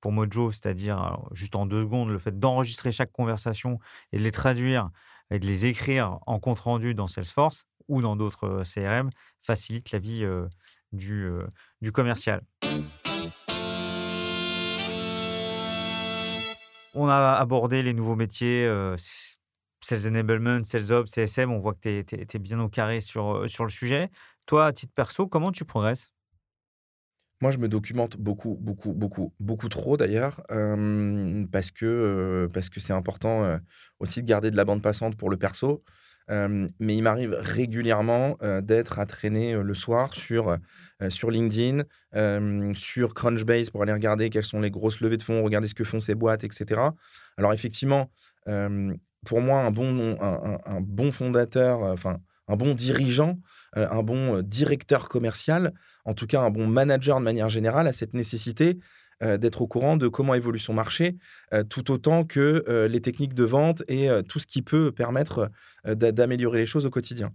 [0.00, 3.78] pour Mojo, c'est-à-dire juste en deux secondes, le fait d'enregistrer chaque conversation
[4.12, 4.90] et de les traduire
[5.30, 9.98] et de les écrire en compte rendu dans Salesforce ou dans d'autres CRM facilite la
[9.98, 10.26] vie
[10.92, 11.30] du,
[11.80, 12.42] du commercial.
[17.00, 18.68] On a abordé les nouveaux métiers,
[19.80, 21.52] Sales Enablement, Sales Ops, CSM.
[21.52, 24.10] On voit que tu es, bien au carré sur, sur le sujet.
[24.46, 26.12] Toi, à titre perso, comment tu progresses?
[27.40, 30.42] Moi, je me documente beaucoup, beaucoup, beaucoup, beaucoup trop d'ailleurs,
[31.52, 33.60] parce que parce que c'est important
[34.00, 35.84] aussi de garder de la bande passante pour le perso.
[36.28, 40.56] Mais il m'arrive régulièrement d'être à traîner le soir sur,
[41.08, 41.84] sur LinkedIn,
[42.74, 45.84] sur Crunchbase pour aller regarder quelles sont les grosses levées de fonds, regarder ce que
[45.84, 46.80] font ces boîtes, etc.
[47.36, 48.10] Alors effectivement,
[49.24, 52.18] pour moi, un bon, un, bon fondateur, enfin
[52.48, 53.38] un bon dirigeant,
[53.74, 55.72] un bon directeur commercial,
[56.04, 58.78] en tout cas un bon manager de manière générale, a cette nécessité
[59.20, 61.16] d'être au courant de comment évolue son marché,
[61.68, 65.50] tout autant que les techniques de vente et tout ce qui peut permettre
[65.84, 67.32] d'améliorer les choses au quotidien.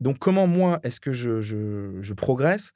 [0.00, 2.72] donc comment moi est-ce que je, progresse?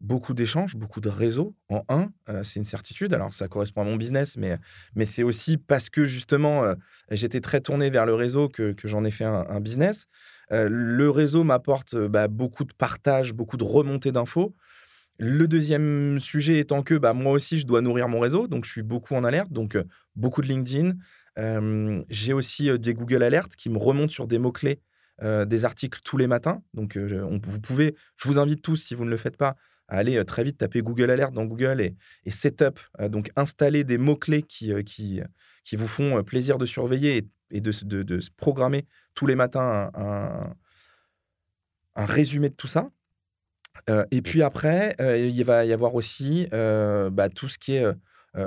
[0.00, 2.10] Beaucoup d'échanges, beaucoup de réseaux en un,
[2.42, 3.14] c'est une certitude.
[3.14, 4.58] Alors ça correspond à mon business, mais,
[4.94, 6.74] mais c'est aussi parce que justement
[7.10, 10.08] j'étais très tourné vers le réseau que, j'en ai fait un, business.
[10.50, 14.54] le réseau m'apporte bah, beaucoup de partage, beaucoup de remontées d'infos.
[15.18, 18.70] Le deuxième sujet étant que bah, moi aussi, je dois nourrir mon réseau, donc je
[18.70, 19.78] suis beaucoup en alerte, donc
[20.14, 20.92] beaucoup de LinkedIn.
[22.10, 24.80] j'ai aussi des Google Alerts qui me remontent sur des mots-clés,
[25.22, 26.62] des articles tous les matins.
[26.74, 29.56] Donc vous pouvez, je vous invite tous, si vous ne le faites pas,
[29.88, 33.98] à aller très vite taper Google Alert dans Google et, et setup, donc installer des
[33.98, 35.22] mots-clés qui, qui,
[35.64, 39.90] qui vous font plaisir de surveiller et, de, de, de, se programmer tous les matins
[39.94, 40.52] un,
[41.94, 42.90] un résumé de tout ça
[44.10, 47.86] et puis après, il va y avoir aussi bah, tout ce qui est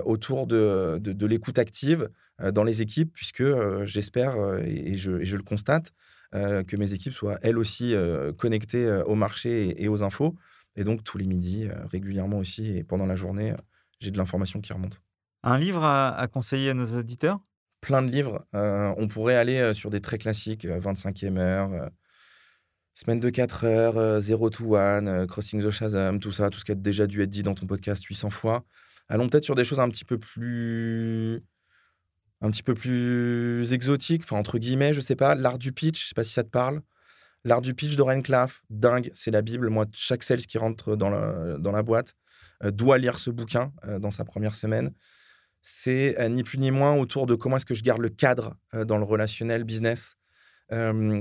[0.06, 2.10] autour de, de, l'écoute active
[2.54, 3.44] dans les équipes, puisque
[3.86, 5.94] j'espère et, je, le constate
[6.34, 7.96] que mes équipes soient elles aussi
[8.38, 10.36] connectées au marché et, aux infos.
[10.76, 13.54] Et donc tous les midis, régulièrement aussi, et pendant la journée,
[14.00, 15.02] j'ai de l'information qui remonte.
[15.44, 17.40] Un livre à, à, conseiller à nos auditeurs?
[17.82, 18.46] Plein de livres.
[18.54, 21.90] on pourrait aller sur des très classiques, 25e heure
[22.94, 26.60] Semaine de 4 heures, 0 euh, to 1, euh, Crossing the Shazam, tout ça, tout
[26.60, 28.66] ce qui a déjà dû être dit dans ton podcast 800 fois.
[29.08, 31.42] Allons peut-être sur des choses un petit peu plus
[32.42, 36.08] un petit peu plus exotiques, enfin entre guillemets, je sais pas, l'art du pitch, je
[36.10, 36.82] sais pas si ça te parle.
[37.46, 39.70] L'art du pitch d'Oren Claff, dingue, c'est la Bible.
[39.70, 42.16] Moi, chaque sales qui rentre dans la, boîte
[42.64, 44.94] euh, doit lire ce bouquin dans sa première semaine.
[45.62, 48.98] C'est ni plus ni moins autour de comment est-ce que je garde le cadre dans
[48.98, 50.19] le relationnel business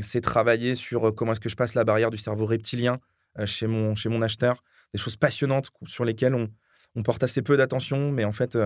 [0.03, 3.01] c'est travailler sur comment est-ce que je passe la barrière du cerveau reptilien
[3.45, 4.63] chez, mon, chez mon acheteur.
[4.93, 6.49] Des choses passionnantes sur lesquelles on,
[6.97, 8.59] on porte assez peu d'attention, mais en fait,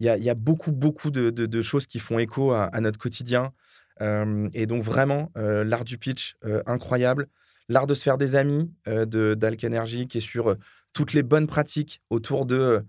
[0.00, 2.98] il y, a, y, a, beaucoup, beaucoup de, de, choses qui font écho à, notre
[2.98, 3.52] quotidien.
[4.00, 6.36] et donc, vraiment, l'art du pitch,
[6.66, 7.28] incroyable.
[7.68, 10.56] L'art de se faire des amis de d'Alc Energy, qui est sur
[10.92, 12.84] toutes les bonnes pratiques autour de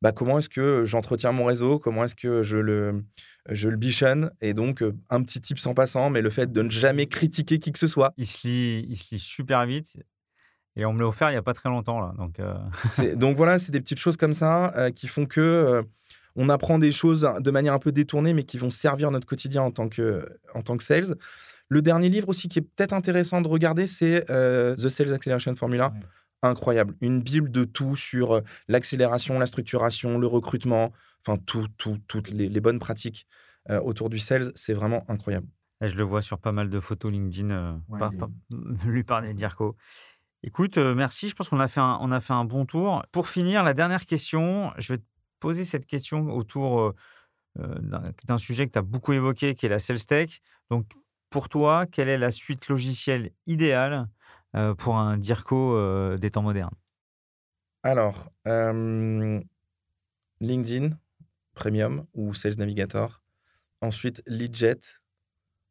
[0.00, 3.04] bah, comment est-ce que j'entretiens mon réseau, comment est-ce que je le,
[3.48, 4.30] je le bichonne.
[4.40, 7.72] Et donc, un petit tip sans passant, mais le fait de ne jamais critiquer qui
[7.72, 8.12] que ce soit.
[8.16, 9.96] Il se lit, il se lit super vite.
[10.76, 12.00] Et on me l'a offert il n'y a pas très longtemps.
[12.00, 12.40] Là, donc,
[13.16, 15.84] donc voilà, c'est des petites choses comme ça qui font que
[16.36, 19.62] on apprend des choses de manière un peu détournée, mais qui vont servir notre quotidien
[19.62, 21.16] en tant que, en tant que sales.
[21.68, 25.92] Le dernier livre aussi qui est peut-être intéressant de regarder, c'est The Sales Acceleration Formula.
[26.42, 26.94] Incroyable.
[27.00, 30.92] Une bible de tout sur l'accélération, la structuration, le recrutement,
[31.28, 33.26] enfin, tout, tout, toutes les, bonnes pratiques
[33.70, 35.46] euh, autour du sales, c'est vraiment incroyable.
[35.80, 37.76] je le vois sur pas mal de photos LinkedIn, euh,
[38.86, 39.76] lui parler d'Irko.
[40.42, 41.28] Écoute, euh, merci.
[41.28, 43.04] Je pense qu'on a, fait un, on a fait un bon tour.
[43.12, 45.04] Pour finir, la dernière question, je vais te
[45.40, 46.94] poser cette question autour
[47.58, 50.40] euh, d'un- sujet que tu as beaucoup évoqué, qui est la sales tech.
[50.70, 50.86] Donc,
[51.30, 54.08] pour toi, quelle est la suite logicielle idéale
[54.78, 56.74] pour un DIRCO des temps modernes?
[57.82, 58.30] Alors,
[60.40, 60.96] LinkedIn
[61.58, 63.20] Premium ou Sales Navigator.
[63.80, 64.78] Ensuite, Leadjet.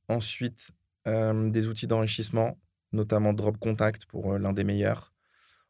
[0.09, 0.71] Ensuite,
[1.07, 2.59] euh, des outils d'enrichissement,
[2.91, 5.13] notamment Drop Contact pour euh, l'un des meilleurs.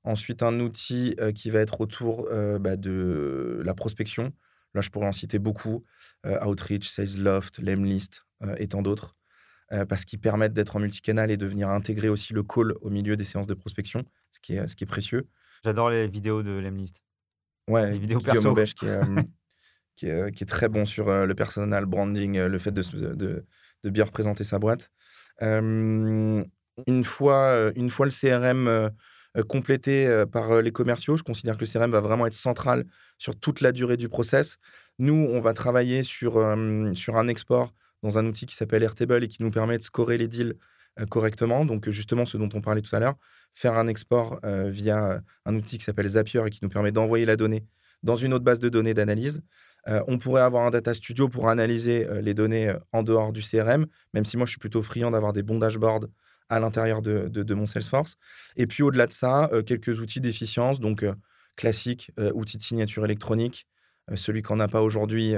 [0.03, 2.27] Ensuite, un outil euh, qui va être autour
[2.59, 4.33] bah, de la prospection.
[4.73, 5.85] Là, je pourrais en citer beaucoup.
[6.25, 8.25] Outreach, SalesLoft, Lemlist
[8.57, 9.15] et tant d'autres.
[9.87, 13.15] parce qu'ils permettent d'être en multicanal et de venir intégrer aussi le call au milieu
[13.15, 15.29] des séances de prospection, ce qui est, ce qui est précieux.
[15.63, 17.01] J'adore les vidéos de Lemlist.
[17.67, 18.49] Ouais, Les vidéos Guillaume perso.
[18.49, 18.99] Aubèche qui est,
[19.97, 22.71] qui, est, euh, qui est très bon sur euh, le personal branding, euh, le fait
[22.71, 23.45] de,
[23.83, 24.91] bien représenter sa boîte.
[25.41, 28.91] Une, fois, une fois le CRM
[29.47, 32.85] complété par les commerciaux, je considère que le CRM va vraiment être central
[33.17, 34.57] sur toute la durée du process.
[34.99, 36.33] Nous, on va travailler sur,
[36.95, 37.73] sur un export
[38.03, 40.55] dans un outil qui s'appelle Airtable et qui nous permet de scorer les deals
[41.09, 41.63] correctement.
[41.63, 43.15] Donc, justement, ce dont on parlait tout à l'heure,
[43.55, 47.37] faire un export via un outil qui s'appelle Zapier et qui nous permet d'envoyer la
[47.37, 47.63] donnée
[48.03, 49.41] dans une autre base de données d'analyse.
[49.87, 53.31] Euh, on pourrait avoir un data studio pour analyser euh, les données euh, en dehors
[53.31, 56.05] du CRM, même si moi je suis plutôt friand d'avoir des bons dashboards
[56.49, 58.17] à l'intérieur de, de- mon Salesforce.
[58.55, 61.03] Et puis au-delà de ça, quelques outils d'efficience, donc
[61.57, 63.67] classique, euh, outils de signature électronique.
[64.15, 65.35] Celui qu'on n'a pas aujourd'hui,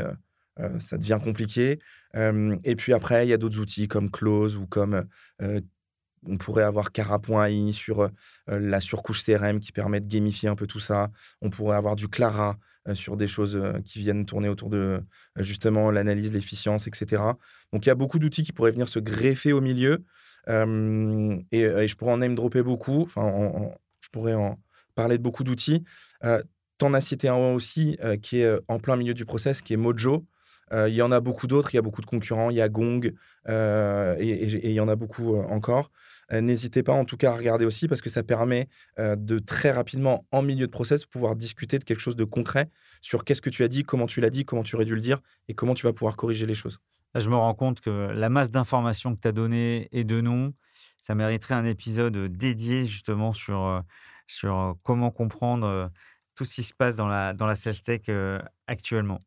[0.77, 1.79] ça devient compliqué.
[2.13, 5.05] Et puis après, il y a d'autres outils comme Close ou comme
[5.41, 8.11] on pourrait avoir Cara.ai sur
[8.45, 11.09] la surcouche CRM qui permet de gamifier un peu tout ça.
[11.41, 12.59] On pourrait avoir du Clara
[12.95, 17.37] sur des choses euh, qui viennent tourner autour de euh, justement l'analyse, l'efficience, etc.
[17.73, 20.03] Donc il y a beaucoup d'outils qui pourraient venir se greffer au milieu.
[20.47, 23.01] Euh, et, je pourrais en name dropper beaucoup.
[23.03, 24.57] Enfin, en- en- je pourrais en
[24.95, 25.83] parler de beaucoup d'outils.
[26.23, 26.41] Euh,
[26.77, 29.73] T'en as cité un aussi euh, qui est euh, en plein milieu du process, qui
[29.73, 30.25] est Mojo.
[30.71, 31.73] Euh, Il y en a beaucoup d'autres.
[31.73, 32.49] Il y a beaucoup de concurrents.
[32.51, 33.01] Il y a Gong
[33.49, 35.91] euh, et, il y en a beaucoup euh, encore.
[36.31, 38.67] Euh, N'hésitez pas en tout cas à regarder aussi parce que ça permet
[38.99, 42.69] euh, de très rapidement, en milieu de process, pouvoir discuter de quelque chose de concret
[43.01, 45.01] sur qu'est-ce que tu as dit, comment tu l'as dit, comment tu aurais dû le
[45.01, 46.79] dire et comment tu vas pouvoir corriger les choses.
[47.15, 50.53] Je me rends compte que la masse d'informations que tu as données et de noms,
[50.99, 53.79] ça mériterait un épisode dédié justement sur, euh,
[54.27, 55.87] sur euh, comment comprendre euh,
[56.35, 59.19] tout ce qui se passe dans la, dans la tech euh, actuellement.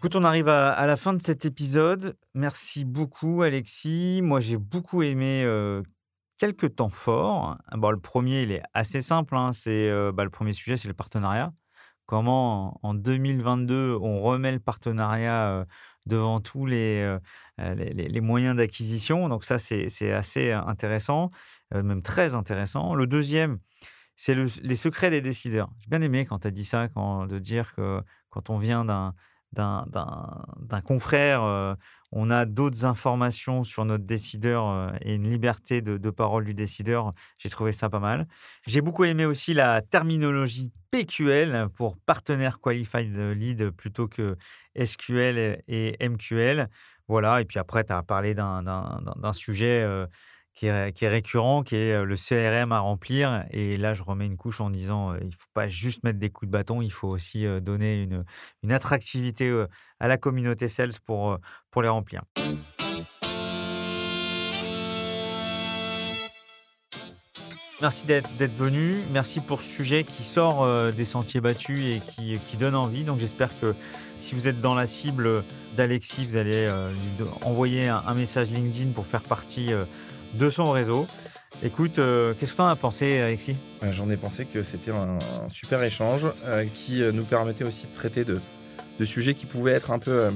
[0.00, 2.16] Écoute, on arrive à, la fin de cet épisode.
[2.32, 4.22] Merci beaucoup, Alexis.
[4.22, 5.46] Moi, j'ai beaucoup aimé
[6.38, 7.58] quelques temps forts.
[7.72, 9.36] Bon, le premier, il est assez simple.
[9.36, 9.52] hein.
[9.52, 11.52] C'est bah, le premier sujet, c'est le partenariat.
[12.06, 15.66] Comment en en 2022 on remet le partenariat
[16.06, 17.02] devant tous les,
[17.60, 19.28] euh, les, les- moyens d'acquisition?
[19.28, 21.30] Donc ça, c'est assez intéressant,
[21.74, 22.94] euh, même très intéressant.
[22.94, 23.58] Le deuxième,
[24.16, 25.68] c'est le- les secrets des décideurs.
[25.80, 29.14] J'ai bien aimé quand tu as dit ça, de dire que quand on vient d'un
[29.52, 29.84] d'un-
[30.84, 31.74] confrère, euh,
[32.12, 36.54] on a d'autres informations sur notre décideur euh, et une liberté de, de parole du
[36.54, 37.12] décideur.
[37.38, 38.26] J'ai trouvé ça pas mal.
[38.66, 44.36] J'ai beaucoup aimé aussi la terminologie PQL pour Partner Qualified Lead plutôt que
[44.74, 46.68] SQL et MQL.
[47.08, 50.06] Voilà, et puis après, tu as parlé d'un sujet euh,
[50.60, 53.46] qui, est, récurrent, qui est le CRM à remplir.
[53.50, 56.28] Et là, je remets une couche en disant, il ne faut pas juste mettre des
[56.28, 58.02] coups de bâton, il faut aussi donner
[58.62, 59.50] une, attractivité
[60.00, 61.38] à la communauté sales pour,
[61.70, 62.24] pour les remplir.
[67.80, 68.96] Merci d'être venu.
[69.12, 73.04] Merci pour ce sujet qui sort des sentiers battus et qui, donne envie.
[73.04, 73.74] Donc j'espère que
[74.16, 75.42] si vous êtes dans la cible
[75.74, 79.70] d'Alexis, vous allez lui envoyer un message LinkedIn pour faire partie
[80.34, 81.06] de son réseau.
[81.62, 83.56] Écoute, euh, qu'est-ce que tu en as pensé, Alexis?
[83.82, 87.86] Euh, J'en ai pensé que c'était un, un super échange euh, qui nous permettait aussi
[87.86, 88.40] de traiter de,
[88.98, 90.30] de sujets qui pouvaient être un peu, euh,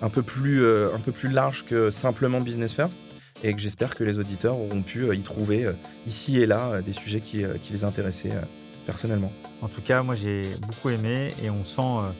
[0.00, 2.98] un peu, plus, un peu plus larges que simplement Business First
[3.42, 5.68] et que j'espère que les auditeurs auront pu y trouver
[6.06, 8.32] ici et là des sujets qui, qui les intéressaient
[8.86, 9.32] personnellement.
[9.60, 12.14] En tout cas, moi j'ai beaucoup aimé et on sent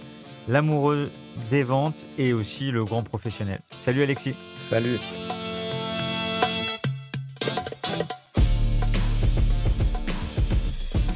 [0.49, 1.11] l'amoureux
[1.51, 3.61] des ventes et aussi le grand professionnel.
[3.77, 4.35] Salut Alexis.
[4.55, 4.99] Salut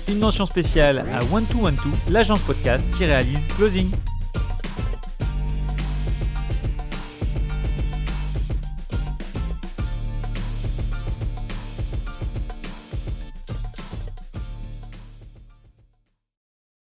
[0.09, 1.77] Une mention spéciale à One212,
[2.11, 3.91] l'agence podcast qui réalise Closing.